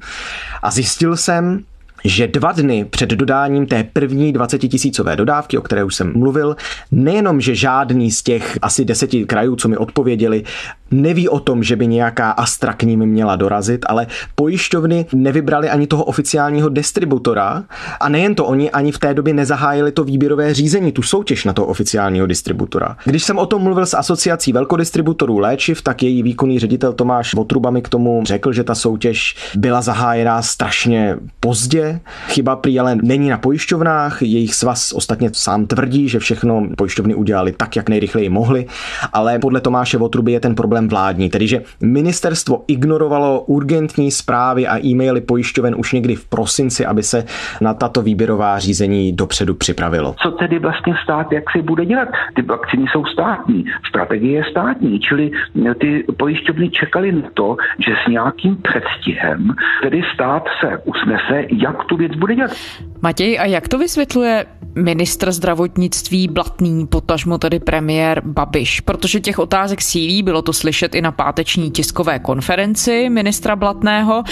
a 0.61 0.71
zjistil 0.71 1.17
jsem, 1.17 1.63
že 2.03 2.27
dva 2.27 2.51
dny 2.51 2.85
před 2.85 3.09
dodáním 3.09 3.65
té 3.65 3.83
první 3.83 4.33
20 4.33 4.57
tisícové 4.57 5.15
dodávky, 5.15 5.57
o 5.57 5.61
které 5.61 5.83
už 5.83 5.95
jsem 5.95 6.13
mluvil, 6.15 6.55
nejenom, 6.91 7.41
že 7.41 7.55
žádný 7.55 8.11
z 8.11 8.23
těch 8.23 8.59
asi 8.61 8.85
deseti 8.85 9.25
krajů, 9.25 9.55
co 9.55 9.67
mi 9.67 9.77
odpověděli, 9.77 10.43
neví 10.91 11.29
o 11.29 11.39
tom, 11.39 11.63
že 11.63 11.75
by 11.75 11.87
nějaká 11.87 12.31
Astra 12.31 12.73
k 12.73 12.83
ním 12.83 13.05
měla 13.05 13.35
dorazit, 13.35 13.85
ale 13.89 14.07
pojišťovny 14.35 15.05
nevybrali 15.13 15.69
ani 15.69 15.87
toho 15.87 16.03
oficiálního 16.03 16.69
distributora 16.69 17.63
a 17.99 18.09
nejen 18.09 18.35
to, 18.35 18.45
oni 18.45 18.71
ani 18.71 18.91
v 18.91 18.99
té 18.99 19.13
době 19.13 19.33
nezahájili 19.33 19.91
to 19.91 20.03
výběrové 20.03 20.53
řízení, 20.53 20.91
tu 20.91 21.01
soutěž 21.01 21.45
na 21.45 21.53
toho 21.53 21.67
oficiálního 21.67 22.27
distributora. 22.27 22.97
Když 23.05 23.23
jsem 23.23 23.37
o 23.37 23.45
tom 23.45 23.61
mluvil 23.61 23.85
s 23.85 23.97
asociací 23.97 24.53
velkodistributorů 24.53 25.37
léčiv, 25.37 25.81
tak 25.81 26.03
její 26.03 26.23
výkonný 26.23 26.59
ředitel 26.59 26.93
Tomáš 26.93 27.33
Votruba 27.33 27.69
mi 27.69 27.81
k 27.81 27.89
tomu 27.89 28.21
řekl, 28.25 28.53
že 28.53 28.63
ta 28.63 28.75
soutěž 28.75 29.35
byla 29.55 29.81
zahájená 29.81 30.41
strašně 30.41 31.17
pozdě. 31.39 31.99
Chyba 32.27 32.55
prý 32.55 32.79
ale 32.79 32.95
není 32.95 33.29
na 33.29 33.37
pojišťovnách, 33.37 34.21
jejich 34.21 34.55
svaz 34.55 34.91
ostatně 34.91 35.29
sám 35.33 35.65
tvrdí, 35.65 36.09
že 36.09 36.19
všechno 36.19 36.67
pojišťovny 36.77 37.15
udělali 37.15 37.51
tak, 37.51 37.75
jak 37.75 37.89
nejrychleji 37.89 38.29
mohli, 38.29 38.65
ale 39.13 39.39
podle 39.39 39.61
Tomáše 39.61 39.97
Votruby 39.97 40.31
je 40.31 40.39
ten 40.39 40.55
problém 40.55 40.78
problém 40.79 40.87
vládní, 40.87 41.29
tedy 41.29 41.47
že 41.47 41.61
ministerstvo 41.81 42.63
ignorovalo 42.67 43.41
urgentní 43.41 44.11
zprávy 44.11 44.67
a 44.67 44.79
e-maily 44.85 45.21
pojišťoven 45.21 45.75
už 45.77 45.93
někdy 45.93 46.15
v 46.15 46.25
prosinci, 46.29 46.85
aby 46.85 47.03
se 47.03 47.25
na 47.61 47.73
tato 47.73 48.01
výběrová 48.01 48.59
řízení 48.59 49.13
dopředu 49.13 49.53
připravilo. 49.53 50.15
Co 50.23 50.31
tedy 50.31 50.59
vlastně 50.59 50.93
stát, 51.03 51.31
jak 51.31 51.43
si 51.51 51.61
bude 51.61 51.85
dělat? 51.85 52.09
Ty 52.35 52.41
vakcíny 52.41 52.85
jsou 52.91 53.05
státní, 53.05 53.65
strategie 53.89 54.37
je 54.37 54.43
státní, 54.51 54.99
čili 54.99 55.31
ty 55.79 56.05
pojišťovny 56.17 56.69
čekali 56.69 57.11
na 57.11 57.29
to, 57.33 57.57
že 57.85 57.91
s 58.05 58.09
nějakým 58.09 58.57
předstihem 58.61 59.55
tedy 59.81 60.01
stát 60.13 60.43
se 60.59 60.77
usnese, 60.85 61.47
jak 61.51 61.83
tu 61.83 61.97
věc 61.97 62.11
bude 62.15 62.35
dělat. 62.35 62.51
Matěj, 63.01 63.39
a 63.39 63.45
jak 63.45 63.67
to 63.67 63.77
vysvětluje 63.77 64.45
ministr 64.75 65.31
zdravotnictví 65.31 66.27
Blatný, 66.27 66.87
potažmo 66.87 67.37
tedy 67.37 67.59
premiér 67.59 68.21
Babiš? 68.25 68.79
Protože 68.79 69.19
těch 69.19 69.39
otázek 69.39 69.81
sílí, 69.81 70.23
bylo 70.23 70.41
to 70.41 70.53
slyšet 70.53 70.95
i 70.95 71.01
na 71.01 71.11
páteční 71.11 71.71
tiskové 71.71 72.19
konferenci 72.19 73.09
ministra 73.09 73.55
Blatného. 73.55 74.23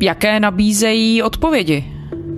Jaké 0.00 0.40
nabízejí 0.40 1.22
odpovědi? 1.22 1.84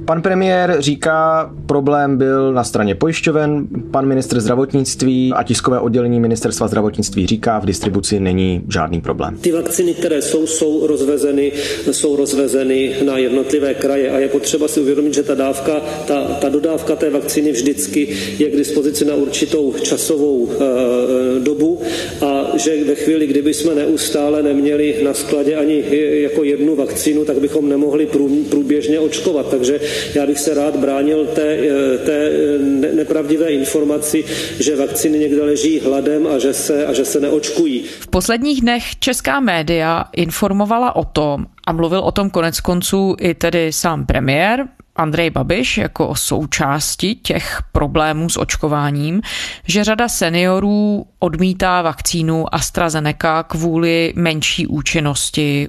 Pan 0.09 0.23
premiér 0.23 0.77
říká, 0.79 1.51
problém 1.67 2.17
byl 2.17 2.53
na 2.53 2.65
straně 2.65 2.95
pojišťoven, 2.95 3.67
pan 3.91 4.07
ministr 4.07 4.41
zdravotnictví 4.41 5.33
a 5.37 5.43
tiskové 5.43 5.81
oddělení 5.81 6.21
ministerstva 6.21 6.69
zdravotnictví 6.69 7.27
říká, 7.27 7.59
v 7.59 7.67
distribuci 7.67 8.21
není 8.21 8.63
žádný 8.73 9.01
problém. 9.01 9.37
Ty 9.41 9.53
vakcíny, 9.53 9.95
které 9.95 10.23
jsou, 10.23 10.47
jsou 10.47 10.87
rozvezeny, 10.87 11.53
jsou 11.91 12.17
rozvezeny 12.17 12.95
na 13.07 13.19
jednotlivé 13.19 13.75
kraje 13.75 14.11
a 14.11 14.19
je 14.19 14.29
potřeba 14.29 14.69
si 14.69 14.81
uvědomit, 14.81 15.15
že 15.15 15.23
ta 15.23 15.35
dávka, 15.35 15.73
ta, 16.07 16.25
ta 16.25 16.49
dodávka 16.49 16.97
té 16.97 17.11
vakcíny 17.11 17.53
vždycky 17.53 18.17
je 18.39 18.51
k 18.51 18.57
dispozici 18.57 19.05
na 19.05 19.15
určitou 19.15 19.75
časovou 19.83 20.49
e, 20.51 21.41
dobu 21.41 21.81
a 22.21 22.45
že 22.55 22.85
ve 22.85 22.95
chvíli, 22.95 23.27
kdyby 23.27 23.55
jsme 23.55 23.75
neustále 23.75 24.43
neměli 24.43 24.97
na 25.05 25.15
skladě 25.15 25.57
ani 25.57 25.85
jako 26.23 26.45
jednu 26.45 26.77
vakcínu, 26.77 27.25
tak 27.25 27.39
bychom 27.39 27.69
nemohli 27.69 28.09
průběžně 28.51 29.01
očkovat. 29.01 29.51
Takže 29.51 29.81
já 30.15 30.27
bych 30.27 30.39
se 30.39 30.55
rád 30.55 30.77
bránil 30.77 31.27
té, 31.27 31.57
eh, 31.57 31.99
té 31.99 32.31
eh, 32.31 32.95
nepravdivé 32.95 33.51
informaci, 33.51 34.25
že 34.61 34.77
vakcíny 34.77 35.19
někde 35.19 35.43
leží 35.43 35.81
hladem 35.81 36.27
a 36.27 36.39
že 36.39 36.55
se, 36.55 36.87
a 36.87 36.93
že 36.93 37.05
se 37.05 37.21
neočkují. 37.21 37.85
V 38.01 38.07
posledních 38.07 38.61
dnech 38.61 38.99
česká 38.99 39.41
média 39.41 40.05
informovala 40.17 40.97
o 40.97 41.05
tom, 41.05 41.47
a 41.67 41.73
mluvil 41.73 42.01
o 42.01 42.13
tom 42.13 42.31
konec 42.31 42.61
konců 42.61 43.17
i 43.21 43.35
tedy 43.35 43.73
sám 43.73 44.07
premiér, 44.07 44.69
Andrej 44.99 45.31
Babiš 45.31 45.79
jako 45.79 46.09
o 46.09 46.15
součásti 46.15 47.15
těch 47.15 47.59
problémů 47.73 48.29
s 48.29 48.37
očkováním, 48.37 49.21
že 49.67 49.85
řada 49.85 50.09
seniorů 50.09 51.07
odmítá 51.19 51.83
vakcínu 51.83 52.55
AstraZeneca 52.55 53.43
kvůli 53.43 54.13
menší 54.17 54.67
účinnosti. 54.67 55.69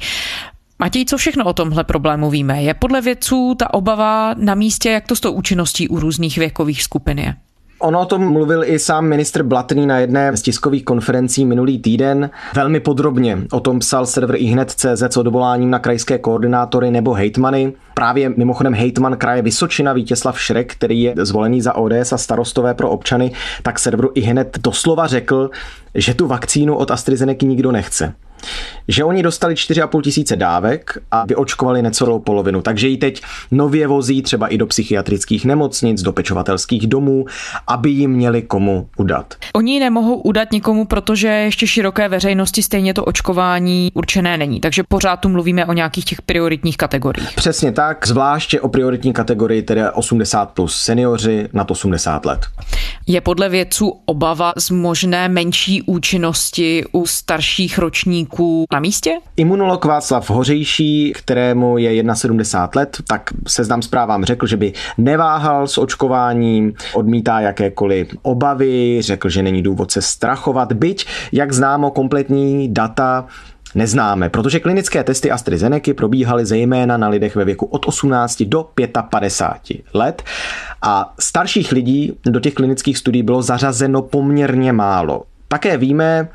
Matěj, 0.82 1.06
co 1.06 1.18
všechno 1.18 1.46
o 1.46 1.54
tomhle 1.54 1.84
problému 1.84 2.30
víme? 2.30 2.64
Je 2.64 2.74
podle 2.74 3.02
vědců 3.02 3.56
ta 3.60 3.74
obava 3.74 4.34
na 4.38 4.56
místě, 4.56 4.90
jak 4.90 5.08
to 5.08 5.16
s 5.16 5.20
tou 5.20 5.32
účinností 5.32 5.88
u 5.88 6.00
různých 6.00 6.38
věkových 6.38 6.84
skupin 6.84 7.20
je? 7.20 7.34
Ono 7.80 8.02
o 8.02 8.06
tom 8.06 8.32
mluvil 8.32 8.64
i 8.64 8.80
sám 8.80 9.06
ministr 9.06 9.44
Blatný 9.44 9.88
na 9.88 9.98
jedné 9.98 10.38
z 10.38 10.42
tiskových 10.42 10.86
konferencí 10.86 11.46
minulý 11.46 11.80
týden. 11.80 12.30
Velmi 12.56 12.80
podrobně 12.80 13.38
o 13.52 13.60
tom 13.60 13.80
psal 13.80 14.06
server 14.06 14.36
ihned.cz 14.36 15.02
s 15.02 15.18
odvoláním 15.18 15.70
na 15.70 15.80
krajské 15.80 16.18
koordinátory 16.18 16.92
nebo 16.92 17.14
hejtmany. 17.14 17.74
Právě 17.94 18.30
mimochodem 18.30 18.74
hejtman 18.74 19.18
kraje 19.18 19.42
Vysočina 19.42 19.94
Vítězslav 19.94 20.42
Šrek, 20.42 20.74
který 20.74 21.02
je 21.02 21.14
zvolený 21.18 21.62
za 21.62 21.76
ODS 21.76 22.14
a 22.14 22.18
starostové 22.18 22.74
pro 22.74 22.90
občany, 22.90 23.32
tak 23.64 23.80
serveru 23.80 24.12
ihned 24.16 24.58
doslova 24.64 25.08
řekl, 25.08 25.50
že 25.96 26.14
tu 26.14 26.28
vakcínu 26.28 26.76
od 26.76 26.92
AstraZeneca 26.92 27.46
nikdo 27.46 27.72
nechce 27.72 28.14
že 28.88 29.04
oni 29.04 29.24
dostali 29.24 29.54
4,5 29.54 30.02
tisíce 30.02 30.36
dávek 30.36 30.98
a 31.12 31.26
vyočkovali 31.26 31.82
necelou 31.82 32.20
polovinu, 32.20 32.62
takže 32.62 32.88
ji 32.88 32.98
teď 32.98 33.22
nově 33.52 33.88
vozí 33.88 34.22
třeba 34.22 34.48
i 34.48 34.58
do 34.58 34.68
psychiatrických 34.68 35.46
nemocnic, 35.46 36.02
do 36.02 36.14
pečovatelských 36.14 36.88
domů, 36.88 37.26
aby 37.68 37.90
jim 37.90 38.12
měli 38.12 38.42
komu 38.42 38.90
udat. 38.98 39.34
Oni 39.54 39.80
nemohou 39.80 40.16
udat 40.16 40.52
nikomu, 40.52 40.86
protože 40.86 41.28
ještě 41.28 41.68
široké 41.68 42.10
veřejnosti 42.10 42.64
stejně 42.64 42.94
to 42.94 43.06
očkování 43.06 43.92
určené 43.94 44.38
není, 44.38 44.60
takže 44.60 44.84
pořád 44.84 45.18
tu 45.18 45.30
mluvíme 45.30 45.66
o 45.66 45.74
nějakých 45.74 46.06
těch 46.06 46.22
prioritních 46.22 46.78
kategoriích. 46.78 47.30
Přesně 47.36 47.72
tak, 47.72 48.08
zvláště 48.08 48.62
o 48.62 48.70
prioritní 48.70 49.14
kategorii, 49.14 49.62
tedy 49.62 49.82
80 49.94 50.46
plus 50.46 50.76
seniori 50.76 51.50
nad 51.54 51.72
80 51.72 52.26
let. 52.26 52.40
Je 53.08 53.22
podle 53.22 53.50
vědců 53.50 54.00
obava 54.06 54.54
z 54.58 54.70
možné 54.70 55.30
menší 55.30 55.82
účinnosti 55.82 56.84
u 56.92 57.06
starších 57.06 57.78
ročníků 57.78 58.29
na 58.74 58.80
místě? 58.80 59.12
Imunolog 59.38 59.86
Václav 59.86 60.30
Hořejší, 60.30 61.14
kterému 61.16 61.78
je 61.78 62.04
71 62.14 62.70
let, 62.76 62.98
tak 63.08 63.30
seznam 63.48 63.82
zprávám 63.82 64.26
řekl, 64.26 64.48
že 64.48 64.58
by 64.58 64.74
neváhal 64.98 65.68
s 65.68 65.78
očkováním, 65.78 66.74
odmítá 66.94 67.40
jakékoliv 67.40 68.16
obavy, 68.22 69.02
řekl, 69.02 69.30
že 69.30 69.44
není 69.44 69.62
důvod 69.62 69.92
se 69.92 70.02
strachovat, 70.02 70.74
byť, 70.74 71.06
jak 71.32 71.54
známo, 71.54 71.92
kompletní 71.92 72.74
data 72.74 73.28
neznáme, 73.76 74.30
protože 74.30 74.60
klinické 74.60 75.04
testy 75.04 75.32
AstraZeneca 75.32 75.94
probíhaly 75.94 76.46
zejména 76.46 76.98
na 76.98 77.10
lidech 77.10 77.36
ve 77.36 77.46
věku 77.46 77.66
od 77.66 77.88
18 77.88 78.44
do 78.44 78.70
55 79.10 79.86
let 79.94 80.24
a 80.82 81.14
starších 81.20 81.72
lidí 81.72 82.18
do 82.26 82.40
těch 82.40 82.54
klinických 82.54 82.98
studií 82.98 83.24
bylo 83.24 83.42
zařazeno 83.42 84.02
poměrně 84.02 84.74
málo. 84.74 85.24
Také 85.52 85.78
víme, 85.78 86.28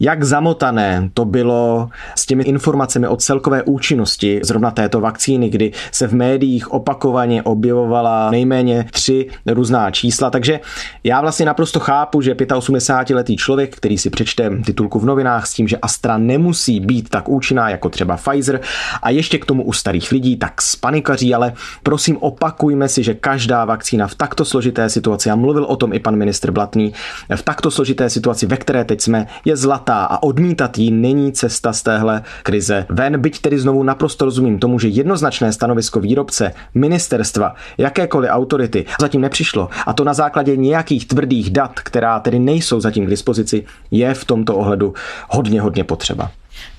jak 0.00 0.24
zamotané 0.24 1.10
to 1.14 1.24
bylo 1.24 1.88
s 2.16 2.26
těmi 2.26 2.44
informacemi 2.44 3.08
o 3.08 3.16
celkové 3.16 3.62
účinnosti 3.62 4.40
zrovna 4.42 4.70
této 4.70 5.00
vakcíny, 5.00 5.48
kdy 5.48 5.72
se 5.92 6.06
v 6.06 6.14
médiích 6.14 6.72
opakovaně 6.72 7.42
objevovala 7.42 8.30
nejméně 8.30 8.86
tři 8.90 9.28
různá 9.46 9.90
čísla. 9.90 10.30
Takže 10.30 10.60
já 11.04 11.20
vlastně 11.20 11.46
naprosto 11.46 11.80
chápu, 11.80 12.20
že 12.20 12.34
85-letý 12.34 13.36
člověk, 13.36 13.76
který 13.76 13.98
si 13.98 14.10
přečte 14.10 14.50
titulku 14.64 14.98
v 14.98 15.04
novinách 15.04 15.46
s 15.46 15.54
tím, 15.54 15.68
že 15.68 15.76
Astra 15.76 16.18
nemusí 16.18 16.80
být 16.80 17.08
tak 17.08 17.28
účinná 17.28 17.70
jako 17.70 17.88
třeba 17.88 18.16
Pfizer 18.16 18.60
a 19.02 19.10
ještě 19.10 19.38
k 19.38 19.44
tomu 19.44 19.64
u 19.64 19.72
starých 19.72 20.12
lidí, 20.12 20.36
tak 20.36 20.62
spanikaří, 20.62 21.34
ale 21.34 21.52
prosím 21.82 22.16
opakujme 22.20 22.88
si, 22.88 23.02
že 23.02 23.14
každá 23.14 23.64
vakcína 23.64 24.06
v 24.06 24.14
takto 24.14 24.44
složité 24.44 24.90
situaci, 24.90 25.30
a 25.30 25.36
mluvil 25.36 25.64
o 25.64 25.76
tom 25.76 25.92
i 25.92 25.98
pan 25.98 26.16
ministr 26.16 26.50
Blatný, 26.50 26.92
v 27.36 27.42
takto 27.42 27.70
složité 27.70 28.10
situaci, 28.10 28.46
ve 28.52 28.56
které 28.56 28.84
teď 28.84 29.00
jsme, 29.00 29.26
je 29.44 29.56
zlatá 29.56 30.04
a 30.04 30.22
odmítat 30.22 30.78
ji 30.78 30.90
není 30.90 31.32
cesta 31.32 31.72
z 31.72 31.82
téhle 31.82 32.22
krize 32.42 32.86
ven, 32.88 33.20
byť 33.20 33.40
tedy 33.40 33.58
znovu 33.58 33.82
naprosto 33.82 34.24
rozumím 34.24 34.58
tomu, 34.58 34.78
že 34.78 34.88
jednoznačné 34.88 35.52
stanovisko 35.52 36.00
výrobce, 36.00 36.52
ministerstva, 36.74 37.54
jakékoliv 37.78 38.30
autority 38.30 38.84
zatím 39.00 39.20
nepřišlo 39.20 39.68
a 39.86 39.92
to 39.92 40.04
na 40.04 40.14
základě 40.14 40.56
nějakých 40.56 41.06
tvrdých 41.06 41.50
dat, 41.50 41.80
která 41.80 42.20
tedy 42.20 42.38
nejsou 42.38 42.80
zatím 42.80 43.06
k 43.06 43.10
dispozici, 43.10 43.64
je 43.90 44.14
v 44.14 44.24
tomto 44.24 44.56
ohledu 44.56 44.94
hodně, 45.28 45.60
hodně 45.60 45.84
potřeba. 45.84 46.30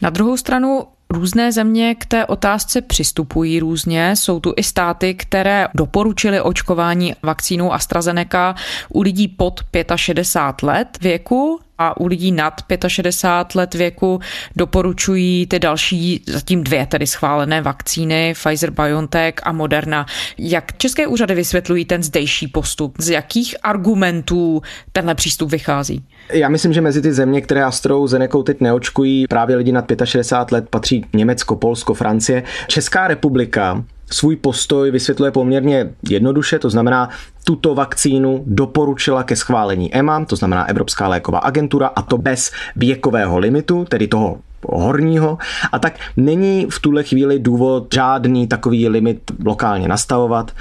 Na 0.01 0.09
druhou 0.09 0.37
stranu 0.37 0.83
Různé 1.13 1.51
země 1.51 1.95
k 1.95 2.05
té 2.05 2.25
otázce 2.25 2.81
přistupují 2.81 3.59
různě. 3.59 4.15
Jsou 4.15 4.39
tu 4.39 4.53
i 4.55 4.63
státy, 4.63 5.13
které 5.13 5.67
doporučily 5.73 6.41
očkování 6.41 7.15
vakcínou 7.23 7.73
AstraZeneca 7.73 8.55
u 8.89 9.01
lidí 9.01 9.27
pod 9.27 9.59
65 9.95 10.67
let 10.67 10.97
věku 11.01 11.59
a 11.83 11.99
u 11.99 12.07
lidí 12.07 12.31
nad 12.31 12.53
65 12.87 13.59
let 13.59 13.73
věku 13.73 14.19
doporučují 14.55 15.47
ty 15.47 15.59
další, 15.59 16.23
zatím 16.27 16.63
dvě 16.63 16.85
tedy 16.85 17.07
schválené 17.07 17.61
vakcíny, 17.61 18.33
Pfizer, 18.33 18.71
BioNTech 18.71 19.33
a 19.43 19.51
Moderna. 19.51 20.05
Jak 20.37 20.77
české 20.77 21.07
úřady 21.07 21.35
vysvětlují 21.35 21.85
ten 21.85 22.03
zdejší 22.03 22.47
postup? 22.47 22.95
Z 22.99 23.09
jakých 23.09 23.55
argumentů 23.63 24.61
tenhle 24.91 25.15
přístup 25.15 25.51
vychází? 25.51 26.03
Já 26.31 26.49
myslím, 26.49 26.73
že 26.73 26.81
mezi 26.81 27.01
ty 27.01 27.13
země, 27.13 27.41
které 27.41 27.63
Astrou 27.63 28.07
Zenekou 28.07 28.43
teď 28.43 28.61
neočkují, 28.61 29.27
právě 29.27 29.55
lidi 29.55 29.71
nad 29.71 29.85
65 30.03 30.55
let 30.55 30.69
patří 30.69 31.05
Německo, 31.13 31.55
Polsko, 31.55 31.93
Francie. 31.93 32.43
Česká 32.67 33.07
republika 33.07 33.83
svůj 34.11 34.35
postoj 34.35 34.91
vysvětluje 34.91 35.31
poměrně 35.31 35.89
jednoduše, 36.09 36.59
to 36.59 36.69
znamená, 36.69 37.09
tuto 37.43 37.75
vakcínu 37.75 38.43
doporučila 38.47 39.23
ke 39.23 39.35
schválení 39.35 39.95
EMA, 39.95 40.25
to 40.25 40.35
znamená 40.35 40.69
Evropská 40.69 41.07
léková 41.07 41.39
agentura, 41.39 41.87
a 41.87 42.01
to 42.01 42.17
bez 42.17 42.51
věkového 42.75 43.37
limitu, 43.39 43.85
tedy 43.89 44.07
toho 44.07 44.37
horního 44.69 45.37
a 45.71 45.79
tak 45.79 45.93
není 46.17 46.67
v 46.69 46.79
tuhle 46.79 47.03
chvíli 47.03 47.39
důvod 47.39 47.87
žádný 47.93 48.47
takový 48.47 48.89
limit 48.89 49.31
lokálně 49.45 49.87
nastavovat. 49.87 50.51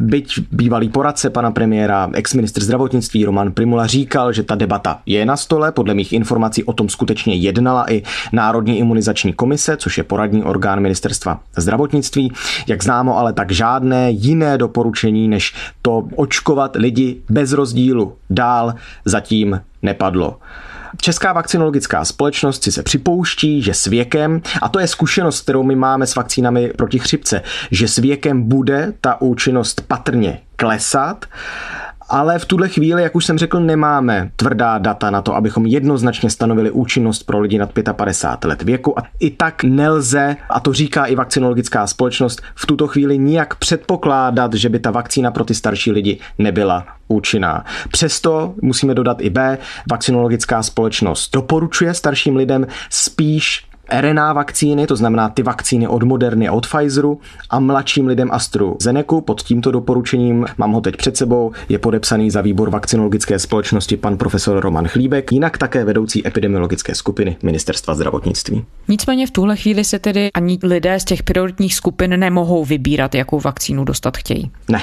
Byť 0.00 0.40
bývalý 0.52 0.88
poradce 0.88 1.30
pana 1.30 1.50
premiéra, 1.50 2.10
ex-ministr 2.12 2.62
zdravotnictví 2.62 3.24
Roman 3.24 3.52
Primula 3.52 3.86
říkal, 3.86 4.32
že 4.32 4.42
ta 4.42 4.54
debata 4.54 5.00
je 5.06 5.26
na 5.26 5.36
stole, 5.36 5.72
podle 5.72 5.94
mých 5.94 6.12
informací 6.12 6.64
o 6.64 6.72
tom 6.72 6.88
skutečně 6.88 7.34
jednala 7.34 7.92
i 7.92 8.02
Národní 8.32 8.78
imunizační 8.78 9.32
komise, 9.32 9.76
což 9.76 9.98
je 9.98 10.04
poradní 10.04 10.44
orgán 10.44 10.80
ministerstva 10.80 11.40
zdravotnictví. 11.56 12.32
Jak 12.66 12.82
známo, 12.82 13.18
ale 13.18 13.32
tak 13.32 13.52
žádné 13.52 14.10
jiné 14.10 14.58
doporučení, 14.58 15.28
než 15.28 15.54
to 15.82 16.08
očkovat 16.32 16.76
lidi 16.76 17.22
bez 17.28 17.52
rozdílu 17.52 18.16
dál 18.30 18.74
zatím 19.04 19.60
nepadlo. 19.82 20.38
Česká 20.96 21.32
vakcinologická 21.32 22.04
společnost 22.04 22.62
si 22.62 22.72
se 22.72 22.82
připouští, 22.82 23.62
že 23.62 23.74
s 23.74 23.84
věkem, 23.86 24.42
a 24.62 24.68
to 24.68 24.80
je 24.80 24.86
zkušenost, 24.86 25.40
kterou 25.40 25.62
my 25.62 25.76
máme 25.76 26.06
s 26.06 26.14
vakcínami 26.14 26.72
proti 26.76 26.98
chřipce, 26.98 27.42
že 27.70 27.88
s 27.88 27.96
věkem 27.96 28.42
bude 28.42 28.92
ta 29.00 29.20
účinnost 29.20 29.80
patrně 29.88 30.40
klesat 30.56 31.26
ale 32.12 32.38
v 32.38 32.44
tuhle 32.44 32.68
chvíli, 32.68 33.02
jak 33.02 33.16
už 33.16 33.24
jsem 33.24 33.38
řekl, 33.38 33.60
nemáme 33.60 34.30
tvrdá 34.36 34.78
data 34.78 35.10
na 35.10 35.22
to, 35.22 35.36
abychom 35.36 35.66
jednoznačně 35.66 36.30
stanovili 36.30 36.70
účinnost 36.70 37.22
pro 37.22 37.40
lidi 37.40 37.58
nad 37.58 37.72
55 37.92 38.48
let 38.48 38.62
věku 38.62 38.98
a 38.98 39.02
i 39.20 39.30
tak 39.30 39.64
nelze, 39.64 40.36
a 40.50 40.60
to 40.60 40.72
říká 40.72 41.04
i 41.04 41.14
vakcinologická 41.14 41.86
společnost, 41.86 42.42
v 42.54 42.66
tuto 42.66 42.86
chvíli 42.86 43.18
nijak 43.18 43.54
předpokládat, 43.54 44.54
že 44.54 44.68
by 44.68 44.78
ta 44.78 44.90
vakcína 44.90 45.30
pro 45.30 45.44
ty 45.44 45.54
starší 45.54 45.92
lidi 45.92 46.18
nebyla 46.38 46.86
účinná. 47.08 47.64
Přesto 47.90 48.54
musíme 48.62 48.94
dodat 48.94 49.20
i 49.20 49.30
B, 49.30 49.58
vakcinologická 49.90 50.62
společnost 50.62 51.30
doporučuje 51.34 51.94
starším 51.94 52.36
lidem 52.36 52.66
spíš 52.90 53.71
RNA 53.90 54.32
vakcíny, 54.32 54.86
to 54.86 54.96
znamená 54.96 55.28
ty 55.28 55.42
vakcíny 55.42 55.88
od 55.88 56.02
Moderny 56.02 56.48
a 56.48 56.52
od 56.52 56.66
Pfizeru 56.66 57.20
a 57.50 57.60
mladším 57.60 58.06
lidem 58.06 58.28
Astru 58.32 58.76
Zeneku. 58.80 59.20
Pod 59.20 59.42
tímto 59.42 59.70
doporučením, 59.70 60.46
mám 60.58 60.72
ho 60.72 60.80
teď 60.80 60.96
před 60.96 61.16
sebou, 61.16 61.52
je 61.68 61.78
podepsaný 61.78 62.30
za 62.30 62.40
výbor 62.40 62.70
vakcinologické 62.70 63.38
společnosti 63.38 63.96
pan 63.96 64.16
profesor 64.16 64.60
Roman 64.60 64.88
Chlíbek, 64.88 65.32
jinak 65.32 65.58
také 65.58 65.84
vedoucí 65.84 66.26
epidemiologické 66.26 66.94
skupiny 66.94 67.36
Ministerstva 67.42 67.94
zdravotnictví. 67.94 68.64
Nicméně 68.88 69.26
v 69.26 69.30
tuhle 69.30 69.56
chvíli 69.56 69.84
se 69.84 69.98
tedy 69.98 70.30
ani 70.34 70.58
lidé 70.62 71.00
z 71.00 71.04
těch 71.04 71.22
prioritních 71.22 71.74
skupin 71.74 72.20
nemohou 72.20 72.64
vybírat, 72.64 73.14
jakou 73.14 73.40
vakcínu 73.40 73.84
dostat 73.84 74.16
chtějí. 74.16 74.50
Ne, 74.68 74.82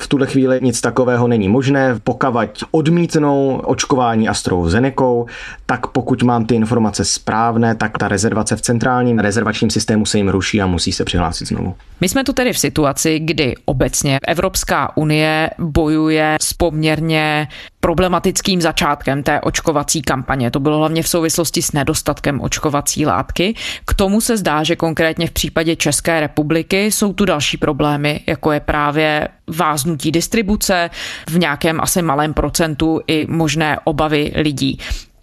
v 0.00 0.08
tuhle 0.08 0.26
chvíli 0.26 0.58
nic 0.62 0.80
takového 0.80 1.28
není 1.28 1.48
možné. 1.48 2.00
Pokud 2.04 2.64
odmítnou 2.70 3.60
očkování 3.64 4.28
AstraZenekou, 4.28 5.26
tak 5.66 5.86
pokud 5.86 6.22
mám 6.22 6.46
ty 6.46 6.54
informace 6.54 7.04
správné, 7.04 7.74
tak 7.74 7.98
ta 7.98 8.08
rezervace 8.08 8.56
v 8.56 8.60
centrálním 8.60 9.18
rezervačním 9.18 9.70
systému 9.70 10.06
se 10.06 10.18
jim 10.18 10.28
ruší 10.28 10.62
a 10.62 10.66
musí 10.66 10.92
se 10.92 11.04
přihlásit 11.04 11.48
znovu. 11.48 11.74
My 12.00 12.08
jsme 12.08 12.24
tu 12.24 12.32
tedy 12.32 12.52
v 12.52 12.58
situaci, 12.58 13.18
kdy 13.18 13.54
obecně 13.64 14.18
Evropská 14.26 14.96
unie 14.96 15.50
bojuje 15.58 16.36
s 16.40 16.52
poměrně 16.52 17.48
problematickým 17.80 18.60
začátkem 18.60 19.22
té 19.22 19.40
očkovací 19.40 20.02
kampaně. 20.02 20.50
To 20.50 20.60
bylo 20.60 20.78
hlavně 20.78 21.02
v 21.02 21.08
souvislosti 21.08 21.62
s 21.62 21.72
nedostatkem 21.72 22.40
očkovací 22.40 23.06
látky. 23.06 23.54
K 23.84 23.94
tomu 23.94 24.20
se 24.20 24.36
zdá, 24.36 24.62
že 24.62 24.76
konkrétně 24.76 25.26
v 25.26 25.30
případě 25.30 25.76
České 25.76 26.20
republiky 26.20 26.84
jsou 26.92 27.12
tu 27.12 27.24
další 27.24 27.56
problémy, 27.56 28.20
jako 28.26 28.52
je 28.52 28.60
právě 28.60 29.28
váznutí 29.56 30.12
distribuce, 30.12 30.90
v 31.28 31.38
nějakém 31.38 31.80
asi 31.80 32.02
malém 32.02 32.34
procentu 32.34 33.00
i 33.06 33.26
možné 33.28 33.78
obavy 33.84 34.32
lidí. 34.36 34.78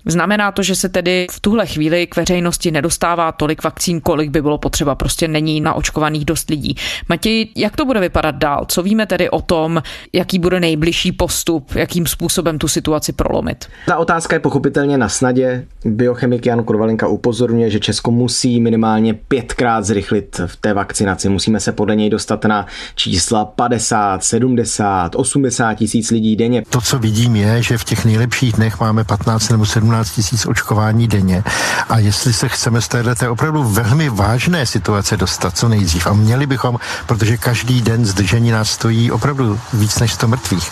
Znamená 0.08 0.52
to, 0.52 0.64
že 0.64 0.76
se 0.76 0.90
tedy 0.90 1.28
v 1.32 1.40
tuhle 1.40 1.66
chvíli 1.66 2.08
k 2.08 2.16
veřejnosti 2.16 2.72
nedostává 2.72 3.32
tolik 3.32 3.64
vakcín, 3.64 4.02
kolik 4.02 4.30
by 4.30 4.42
bylo 4.42 4.58
potřeba. 4.58 4.96
Prostě 4.96 5.28
není 5.28 5.62
na 5.62 5.74
očkovaných 5.74 6.26
dost 6.26 6.50
lidí. 6.50 6.76
Matěj, 7.10 7.48
jak 7.56 7.76
to 7.76 7.86
bude 7.86 8.00
vypadat 8.00 8.36
dál? 8.36 8.66
Co 8.68 8.84
víme 8.84 9.06
tedy 9.06 9.30
o 9.30 9.42
tom, 9.42 9.84
jaký 10.14 10.40
bude 10.40 10.60
nejbližší 10.60 11.12
postup, 11.12 11.76
jakým 11.76 12.08
způsobem 12.08 12.58
tu 12.58 12.68
situaci 12.68 13.14
prolomit? 13.14 13.66
Ta 13.86 13.98
otázka 13.98 14.36
je 14.36 14.40
pochopitelně 14.40 14.98
na 14.98 15.10
snadě. 15.10 15.66
Biochemik 15.86 16.46
Jan 16.46 16.64
Kurvalinka 16.64 17.08
upozorňuje, 17.08 17.70
že 17.70 17.80
Česko 17.80 18.12
musí 18.12 18.60
minimálně 18.60 19.14
pětkrát 19.14 19.86
zrychlit 19.86 20.42
v 20.46 20.56
té 20.56 20.74
vakcinaci. 20.74 21.30
Musíme 21.30 21.60
se 21.60 21.72
podle 21.72 21.96
něj 21.96 22.10
dostat 22.10 22.46
na 22.46 22.66
čísla 22.96 23.46
50, 23.46 24.24
70, 24.24 25.16
80 25.16 25.74
tisíc 25.74 26.12
lidí 26.12 26.36
denně. 26.36 26.64
To, 26.70 26.82
co 26.82 27.00
vidím, 27.00 27.36
je, 27.36 27.64
že 27.64 27.78
v 27.78 27.84
těch 27.84 28.06
nejlepších 28.06 28.54
dnech 28.54 28.80
máme 28.80 29.04
15 29.04 29.50
nebo 29.50 29.66
17 29.66 29.97
18 29.98 30.12
tisíc 30.12 30.46
očkování 30.46 31.08
denně. 31.08 31.44
A 31.90 32.00
jestli 32.00 32.34
se 32.34 32.50
chceme 32.50 32.82
z 32.82 32.88
této 32.88 33.32
opravdu 33.32 33.64
velmi 33.64 34.10
vážné 34.10 34.66
situace 34.66 35.18
dostat 35.18 35.58
co 35.58 35.70
nejdřív, 35.70 36.08
a 36.08 36.14
měli 36.14 36.46
bychom, 36.46 36.80
protože 37.06 37.38
každý 37.38 37.82
den 37.82 38.06
zdržení 38.06 38.52
nás 38.52 38.70
stojí 38.70 39.12
opravdu 39.12 39.60
víc 39.74 40.00
než 40.00 40.14
100 40.14 40.28
mrtvých, 40.28 40.72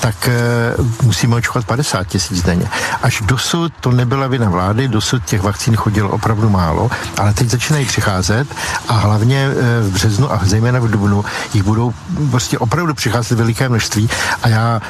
tak 0.00 0.28
e, 0.28 0.32
musíme 1.02 1.36
očkovat 1.36 1.66
50 1.66 2.04
tisíc 2.04 2.42
denně. 2.42 2.68
Až 3.02 3.22
dosud 3.24 3.72
to 3.80 3.90
nebyla 3.90 4.26
vina 4.26 4.50
vlády, 4.50 4.88
dosud 4.88 5.24
těch 5.24 5.42
vakcín 5.42 5.76
chodilo 5.76 6.10
opravdu 6.10 6.50
málo, 6.50 6.90
ale 7.18 7.34
teď 7.34 7.50
začínají 7.50 7.86
přicházet 7.86 8.48
a 8.88 8.92
hlavně 8.92 9.46
e, 9.46 9.82
v 9.82 9.92
březnu 9.92 10.32
a 10.32 10.40
zejména 10.44 10.78
v 10.80 10.90
dubnu 10.90 11.24
jich 11.54 11.62
budou 11.62 11.94
prostě 12.30 12.58
opravdu 12.58 12.94
přicházet 12.94 13.38
veliké 13.38 13.68
množství 13.68 14.08
a 14.42 14.48
já 14.48 14.80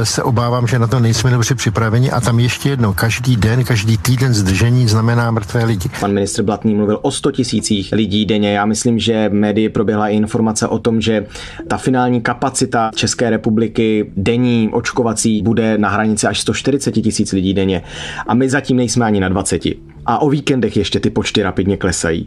e, 0.00 0.06
se 0.06 0.22
obávám, 0.22 0.66
že 0.66 0.78
na 0.78 0.86
to 0.86 1.00
nejsme 1.00 1.30
dobře 1.30 1.54
připraveni 1.54 2.10
a 2.10 2.20
tam 2.20 2.40
ještě 2.40 2.68
jedno, 2.68 2.92
každý 2.92 3.23
den, 3.32 3.64
každý 3.64 3.98
týden 3.98 4.34
zdržení 4.34 4.88
znamená 4.88 5.30
mrtvé 5.30 5.64
lidi. 5.64 5.88
Pan 6.00 6.12
ministr 6.12 6.42
Blatný 6.42 6.74
mluvil 6.74 6.98
o 7.02 7.10
100 7.10 7.30
tisících 7.30 7.92
lidí 7.92 8.26
denně. 8.26 8.52
Já 8.52 8.66
myslím, 8.66 8.98
že 8.98 9.28
médii 9.32 9.68
proběhla 9.68 10.08
i 10.08 10.16
informace 10.16 10.68
o 10.68 10.78
tom, 10.78 11.00
že 11.00 11.26
ta 11.68 11.76
finální 11.76 12.20
kapacita 12.20 12.90
České 12.94 13.30
republiky 13.30 14.12
denní 14.16 14.68
očkovací 14.72 15.42
bude 15.42 15.78
na 15.78 15.88
hranici 15.88 16.26
až 16.26 16.40
140 16.40 16.92
tisíc 16.92 17.32
lidí 17.32 17.54
denně. 17.54 17.82
A 18.26 18.34
my 18.34 18.50
zatím 18.50 18.76
nejsme 18.76 19.04
ani 19.04 19.20
na 19.20 19.28
20. 19.28 19.62
A 20.06 20.18
o 20.18 20.30
víkendech 20.30 20.76
ještě 20.76 21.00
ty 21.00 21.10
počty 21.10 21.42
rapidně 21.42 21.76
klesají. 21.76 22.26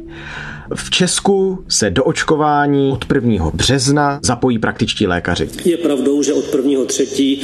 V 0.76 0.90
Česku 0.90 1.64
se 1.68 1.90
do 1.90 2.04
očkování 2.04 2.92
od 2.92 3.06
1. 3.14 3.52
března 3.54 4.20
zapojí 4.24 4.60
praktičtí 4.60 5.08
lékaři. 5.08 5.50
Je 5.66 5.78
pravdou, 5.78 6.24
že 6.24 6.34
od 6.34 6.56
1. 6.56 6.86
třetí 6.86 7.42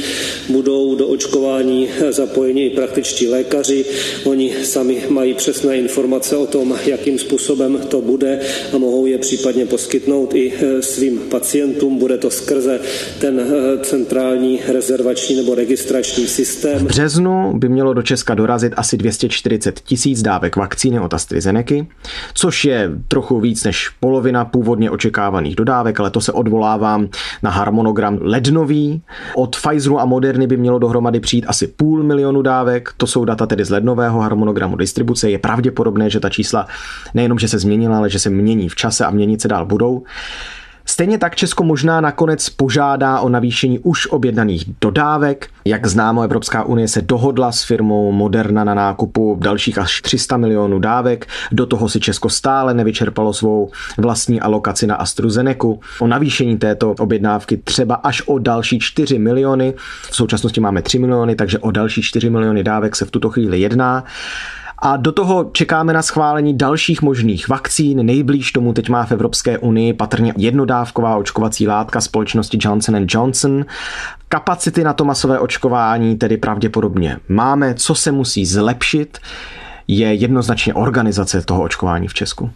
budou 0.48 0.94
do 0.94 1.06
očkování 1.06 1.88
zapojeni 2.10 2.66
i 2.66 2.70
praktičtí 2.70 3.28
lékaři. 3.28 3.84
Oni 4.24 4.54
sami 4.64 5.02
mají 5.08 5.34
přesné 5.34 5.76
informace 5.76 6.36
o 6.36 6.46
tom, 6.46 6.74
jakým 6.86 7.18
způsobem 7.18 7.78
to 7.88 8.00
bude 8.00 8.40
a 8.74 8.78
mohou 8.78 9.06
je 9.06 9.18
případně 9.18 9.66
poskytnout 9.66 10.34
i 10.34 10.52
e, 10.52 10.82
svým 10.82 11.18
pacientům. 11.18 11.98
Bude 11.98 12.18
to 12.18 12.30
skrze 12.30 12.80
ten 13.20 13.40
e, 13.40 13.84
centrální 13.84 14.60
rezervační 14.68 15.36
nebo 15.36 15.54
registrační 15.54 16.26
systém. 16.26 16.78
V 16.78 16.82
březnu 16.82 17.52
by 17.56 17.68
mělo 17.68 17.94
do 17.94 18.02
Česka 18.02 18.34
dorazit 18.34 18.72
asi 18.76 18.96
240 18.96 19.80
tisíc 19.80 20.22
dávek 20.22 20.56
vakcíny 20.56 21.00
od 21.00 21.14
AstraZeneca, 21.14 21.74
což 22.34 22.64
je 22.64 22.90
trochu 23.14 23.40
víc 23.40 23.64
než 23.64 23.88
polovina 24.00 24.44
původně 24.44 24.90
očekávaných 24.90 25.56
dodávek, 25.56 26.00
ale 26.00 26.10
to 26.10 26.20
se 26.20 26.32
odvolávám 26.32 27.08
na 27.42 27.50
harmonogram 27.50 28.18
lednový. 28.20 29.02
Od 29.36 29.56
Pfizeru 29.56 30.00
a 30.00 30.04
Moderny 30.04 30.46
by 30.46 30.56
mělo 30.56 30.78
dohromady 30.78 31.20
přijít 31.20 31.44
asi 31.48 31.66
půl 31.66 32.02
milionu 32.02 32.42
dávek, 32.42 32.90
to 32.96 33.06
jsou 33.06 33.24
data 33.24 33.46
tedy 33.46 33.64
z 33.64 33.70
lednového 33.70 34.20
harmonogramu 34.20 34.76
distribuce. 34.76 35.30
Je 35.30 35.38
pravděpodobné, 35.38 36.10
že 36.10 36.20
ta 36.20 36.28
čísla 36.28 36.66
nejenom, 37.14 37.38
že 37.38 37.48
se 37.48 37.58
změnila, 37.58 37.98
ale 37.98 38.10
že 38.10 38.18
se 38.18 38.30
mění 38.30 38.68
v 38.68 38.74
čase 38.74 39.06
a 39.06 39.10
měnit 39.10 39.40
se 39.40 39.48
dál 39.48 39.66
budou. 39.66 40.02
Stejně 40.86 41.18
tak 41.18 41.36
Česko 41.36 41.64
možná 41.64 42.00
nakonec 42.00 42.48
požádá 42.48 43.20
o 43.20 43.28
navýšení 43.28 43.78
už 43.78 44.06
objednaných 44.06 44.64
dodávek. 44.80 45.48
Jak 45.64 45.86
známo, 45.86 46.22
Evropská 46.22 46.64
unie 46.64 46.88
se 46.88 47.02
dohodla 47.02 47.52
s 47.52 47.64
firmou 47.64 48.12
Moderna 48.12 48.64
na 48.64 48.74
nákupu 48.74 49.38
dalších 49.40 49.78
až 49.78 50.02
300 50.02 50.36
milionů 50.36 50.78
dávek. 50.78 51.26
Do 51.52 51.66
toho 51.66 51.88
si 51.88 52.00
Česko 52.00 52.28
stále 52.28 52.74
nevyčerpalo 52.74 53.32
svou 53.32 53.70
vlastní 53.98 54.40
alokaci 54.40 54.86
na 54.86 54.94
AstraZeneca. 54.94 55.68
O 56.00 56.06
navýšení 56.06 56.58
této 56.58 56.90
objednávky 56.90 57.56
třeba 57.56 57.94
až 57.94 58.22
o 58.26 58.38
další 58.38 58.78
4 58.78 59.18
miliony. 59.18 59.74
V 60.10 60.16
současnosti 60.16 60.60
máme 60.60 60.82
3 60.82 60.98
miliony, 60.98 61.34
takže 61.34 61.58
o 61.58 61.70
další 61.70 62.02
4 62.02 62.30
miliony 62.30 62.64
dávek 62.64 62.96
se 62.96 63.04
v 63.04 63.10
tuto 63.10 63.30
chvíli 63.30 63.60
jedná. 63.60 64.04
A 64.86 64.96
do 64.96 65.12
toho 65.12 65.50
čekáme 65.52 65.92
na 65.92 66.02
schválení 66.02 66.58
dalších 66.58 67.02
možných 67.02 67.48
vakcín. 67.48 68.06
Nejblíž 68.06 68.52
tomu 68.52 68.72
teď 68.72 68.88
má 68.88 69.06
v 69.06 69.12
Evropské 69.12 69.58
unii 69.58 69.92
patrně 69.92 70.34
jednodávková 70.36 71.16
očkovací 71.16 71.68
látka 71.68 72.00
společnosti 72.00 72.58
Johnson 72.60 73.06
Johnson. 73.08 73.64
Kapacity 74.28 74.84
na 74.84 74.92
to 74.92 75.04
masové 75.04 75.38
očkování 75.38 76.16
tedy 76.16 76.36
pravděpodobně 76.36 77.18
máme. 77.28 77.74
Co 77.74 77.94
se 77.94 78.12
musí 78.12 78.46
zlepšit, 78.46 79.18
je 79.88 80.14
jednoznačně 80.14 80.74
organizace 80.74 81.42
toho 81.42 81.62
očkování 81.62 82.08
v 82.08 82.14
Česku. 82.14 82.50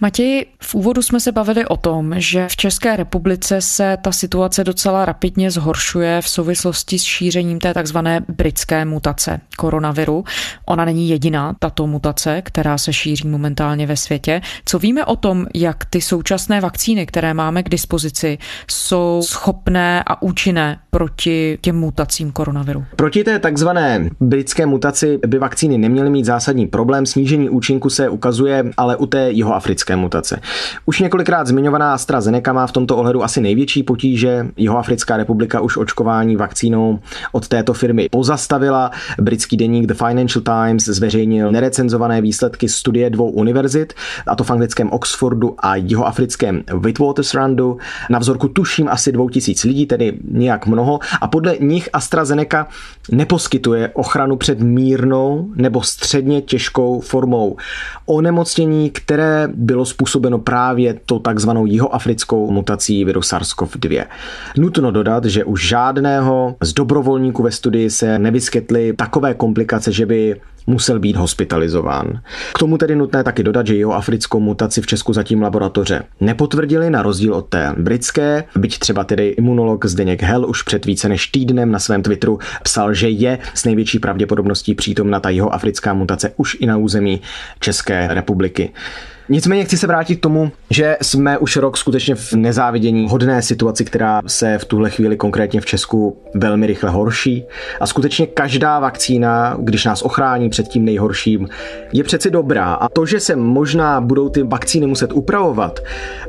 Matěj, 0.00 0.46
v 0.62 0.74
úvodu 0.74 1.02
jsme 1.02 1.20
se 1.20 1.32
bavili 1.32 1.66
o 1.66 1.76
tom, 1.76 2.14
že 2.16 2.48
v 2.48 2.56
České 2.56 2.96
republice 2.96 3.60
se 3.60 3.96
ta 4.02 4.12
situace 4.12 4.64
docela 4.64 5.04
rapidně 5.04 5.50
zhoršuje 5.50 6.22
v 6.22 6.28
souvislosti 6.28 6.98
s 6.98 7.02
šířením 7.02 7.58
té 7.58 7.74
takzvané 7.74 8.20
britské 8.28 8.84
mutace 8.84 9.40
koronaviru. 9.56 10.24
Ona 10.66 10.84
není 10.84 11.08
jediná, 11.08 11.54
tato 11.58 11.86
mutace, 11.86 12.42
která 12.42 12.78
se 12.78 12.92
šíří 12.92 13.28
momentálně 13.28 13.86
ve 13.86 13.96
světě. 13.96 14.40
Co 14.64 14.78
víme 14.78 15.04
o 15.04 15.16
tom, 15.16 15.46
jak 15.54 15.84
ty 15.84 16.00
současné 16.00 16.60
vakcíny, 16.60 17.06
které 17.06 17.34
máme 17.34 17.62
k 17.62 17.68
dispozici, 17.68 18.38
jsou 18.70 19.20
schopné 19.24 20.02
a 20.06 20.22
účinné 20.22 20.78
proti 20.90 21.58
těm 21.60 21.76
mutacím 21.76 22.32
koronaviru? 22.32 22.84
Proti 22.96 23.24
té 23.24 23.38
takzvané 23.38 24.10
britské 24.20 24.66
mutaci 24.66 25.18
by 25.26 25.38
vakcíny 25.38 25.78
neměly 25.78 26.10
mít 26.10 26.24
zásadní 26.24 26.66
problém. 26.66 27.06
Snížení 27.06 27.48
účinku 27.48 27.90
se 27.90 28.08
ukazuje 28.08 28.64
ale 28.76 28.96
u 28.96 29.06
té 29.06 29.30
jihoafrické 29.30 29.87
africké 29.88 29.96
mutace. 29.96 30.40
Už 30.86 31.00
několikrát 31.00 31.46
zmiňovaná 31.46 31.94
AstraZeneca 31.94 32.52
má 32.52 32.66
v 32.66 32.72
tomto 32.72 32.96
ohledu 32.96 33.24
asi 33.24 33.40
největší 33.40 33.82
potíže. 33.82 34.46
Jihoafrická 34.56 35.16
republika 35.16 35.60
už 35.60 35.76
očkování 35.76 36.36
vakcínou 36.36 36.98
od 37.32 37.48
této 37.48 37.72
firmy 37.72 38.08
pozastavila. 38.10 38.90
Britský 39.20 39.56
deník 39.56 39.86
The 39.86 39.94
Financial 39.94 40.42
Times 40.42 40.84
zveřejnil 40.84 41.52
nerecenzované 41.52 42.20
výsledky 42.20 42.68
studie 42.68 43.10
dvou 43.10 43.30
univerzit, 43.30 43.92
a 44.26 44.36
to 44.36 44.44
v 44.44 44.50
anglickém 44.50 44.90
Oxfordu 44.90 45.54
a 45.58 45.76
jihoafrickém 45.76 46.62
Witwatersrandu. 46.78 47.78
Na 48.10 48.18
vzorku 48.18 48.48
tuším 48.48 48.88
asi 48.88 49.12
2000 49.12 49.68
lidí, 49.68 49.86
tedy 49.86 50.18
nějak 50.30 50.66
mnoho. 50.66 50.98
A 51.20 51.28
podle 51.28 51.56
nich 51.60 51.88
AstraZeneca 51.92 52.66
neposkytuje 53.10 53.90
ochranu 53.94 54.36
před 54.36 54.60
mírnou 54.60 55.48
nebo 55.56 55.82
středně 55.82 56.42
těžkou 56.42 57.00
formou 57.00 57.56
onemocnění, 58.06 58.90
které 58.90 59.48
bylo 59.54 59.77
způsobeno 59.84 60.38
právě 60.38 60.94
to 61.06 61.18
takzvanou 61.18 61.66
jihoafrickou 61.66 62.50
mutací 62.50 63.04
viru 63.04 63.20
SARS-CoV-2. 63.20 64.04
Nutno 64.56 64.90
dodat, 64.90 65.24
že 65.24 65.44
už 65.44 65.68
žádného 65.68 66.56
z 66.62 66.72
dobrovolníků 66.72 67.42
ve 67.42 67.50
studii 67.50 67.90
se 67.90 68.18
nevyskytly 68.18 68.92
takové 68.96 69.34
komplikace, 69.34 69.92
že 69.92 70.06
by 70.06 70.40
musel 70.68 70.98
být 70.98 71.16
hospitalizován. 71.16 72.20
K 72.54 72.58
tomu 72.58 72.78
tedy 72.78 72.96
nutné 72.96 73.24
taky 73.24 73.42
dodat, 73.42 73.66
že 73.66 73.76
jeho 73.76 73.94
africkou 73.94 74.40
mutaci 74.40 74.82
v 74.82 74.86
Česku 74.86 75.12
zatím 75.12 75.42
laboratoře 75.42 76.02
nepotvrdili, 76.20 76.90
na 76.90 77.02
rozdíl 77.02 77.34
od 77.34 77.48
té 77.48 77.74
britské, 77.78 78.44
byť 78.56 78.78
třeba 78.78 79.04
tedy 79.04 79.28
imunolog 79.28 79.86
Zdeněk 79.86 80.22
Hell 80.22 80.46
už 80.48 80.62
před 80.62 80.86
více 80.86 81.08
než 81.08 81.26
týdnem 81.26 81.72
na 81.72 81.78
svém 81.78 82.02
Twitteru 82.02 82.38
psal, 82.62 82.94
že 82.94 83.08
je 83.08 83.38
s 83.54 83.64
největší 83.64 83.98
pravděpodobností 83.98 84.74
přítomna 84.74 85.20
ta 85.20 85.30
jeho 85.30 85.54
africká 85.54 85.94
mutace 85.94 86.32
už 86.36 86.56
i 86.60 86.66
na 86.66 86.76
území 86.76 87.20
České 87.60 88.08
republiky. 88.10 88.72
Nicméně 89.30 89.64
chci 89.64 89.78
se 89.78 89.86
vrátit 89.86 90.16
k 90.16 90.20
tomu, 90.20 90.50
že 90.70 90.96
jsme 91.02 91.38
už 91.38 91.56
rok 91.56 91.76
skutečně 91.76 92.14
v 92.14 92.32
nezávidění 92.32 93.08
hodné 93.08 93.42
situaci, 93.42 93.84
která 93.84 94.22
se 94.26 94.58
v 94.58 94.64
tuhle 94.64 94.90
chvíli 94.90 95.16
konkrétně 95.16 95.60
v 95.60 95.66
Česku 95.66 96.16
velmi 96.34 96.66
rychle 96.66 96.90
horší. 96.90 97.44
A 97.80 97.86
skutečně 97.86 98.26
každá 98.26 98.78
vakcína, 98.78 99.56
když 99.60 99.84
nás 99.84 100.02
ochrání 100.02 100.50
před 100.50 100.68
tím 100.68 100.84
nejhorším, 100.84 101.48
je 101.92 102.04
přeci 102.04 102.30
dobrá. 102.30 102.74
A 102.74 102.88
to, 102.88 103.06
že 103.06 103.20
se 103.20 103.36
možná 103.36 104.00
budou 104.00 104.28
ty 104.28 104.42
vakcíny 104.42 104.86
muset 104.86 105.12
upravovat 105.12 105.80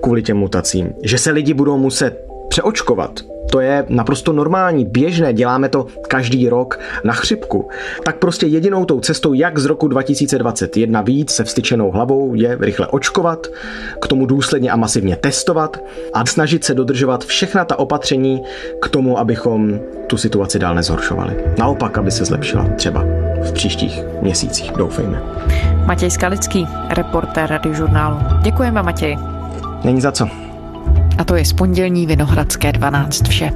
kvůli 0.01 0.23
těm 0.23 0.37
mutacím, 0.37 0.93
že 1.03 1.17
se 1.17 1.31
lidi 1.31 1.53
budou 1.53 1.77
muset 1.77 2.25
přeočkovat, 2.49 3.19
to 3.49 3.59
je 3.59 3.85
naprosto 3.89 4.33
normální, 4.33 4.85
běžné, 4.85 5.33
děláme 5.33 5.69
to 5.69 5.85
každý 6.07 6.49
rok 6.49 6.79
na 7.03 7.13
chřipku. 7.13 7.69
Tak 8.03 8.17
prostě 8.17 8.45
jedinou 8.47 8.85
tou 8.85 8.99
cestou, 8.99 9.33
jak 9.33 9.59
z 9.59 9.65
roku 9.65 9.87
2021 9.87 11.01
víc 11.01 11.31
se 11.31 11.43
vstyčenou 11.43 11.91
hlavou, 11.91 12.35
je 12.35 12.57
rychle 12.59 12.87
očkovat, 12.87 13.47
k 14.01 14.07
tomu 14.07 14.25
důsledně 14.25 14.71
a 14.71 14.75
masivně 14.75 15.15
testovat 15.15 15.77
a 16.13 16.25
snažit 16.25 16.63
se 16.63 16.73
dodržovat 16.73 17.25
všechna 17.25 17.65
ta 17.65 17.79
opatření 17.79 18.43
k 18.81 18.89
tomu, 18.89 19.19
abychom 19.19 19.79
tu 20.07 20.17
situaci 20.17 20.59
dál 20.59 20.75
nezhoršovali. 20.75 21.35
Naopak, 21.57 21.97
aby 21.97 22.11
se 22.11 22.25
zlepšila 22.25 22.69
třeba 22.75 23.03
v 23.43 23.51
příštích 23.51 24.03
měsících, 24.21 24.71
doufejme. 24.71 25.21
Matěj 25.85 26.11
Skalický, 26.11 26.67
reportér 26.89 27.49
radiožurnálu. 27.49 28.17
Děkujeme, 28.41 28.83
Matěj. 28.83 29.17
Není 29.83 30.01
za 30.01 30.11
co. 30.11 30.48
A 31.19 31.23
to 31.23 31.35
je 31.35 31.45
z 31.45 31.53
pondělní 31.53 32.05
Vinohradské 32.05 32.71
12 32.71 33.27
vše. 33.27 33.51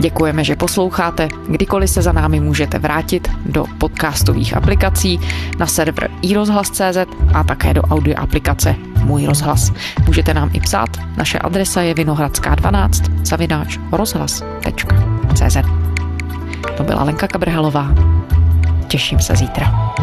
Děkujeme, 0.00 0.44
že 0.44 0.56
posloucháte. 0.56 1.28
Kdykoliv 1.48 1.90
se 1.90 2.02
za 2.02 2.12
námi 2.12 2.40
můžete 2.40 2.78
vrátit 2.78 3.28
do 3.46 3.64
podcastových 3.78 4.56
aplikací 4.56 5.20
na 5.58 5.66
server 5.66 6.10
iRozhlas.cz 6.22 6.98
a 7.34 7.44
také 7.44 7.74
do 7.74 7.82
audio 7.82 8.16
aplikace 8.18 8.74
Můj 9.06 9.26
rozhlas. 9.26 9.72
Můžete 10.06 10.34
nám 10.34 10.50
i 10.52 10.60
psát. 10.60 10.88
Naše 11.16 11.38
adresa 11.38 11.82
je 11.82 11.94
vinohradská12 11.94 13.24
zavináč 13.26 13.78
rozhlas.cz 13.92 15.56
To 16.76 16.82
byla 16.82 17.02
Lenka 17.02 17.28
Kabrhalová. 17.28 17.94
Těším 18.88 19.18
se 19.18 19.36
zítra. 19.36 19.94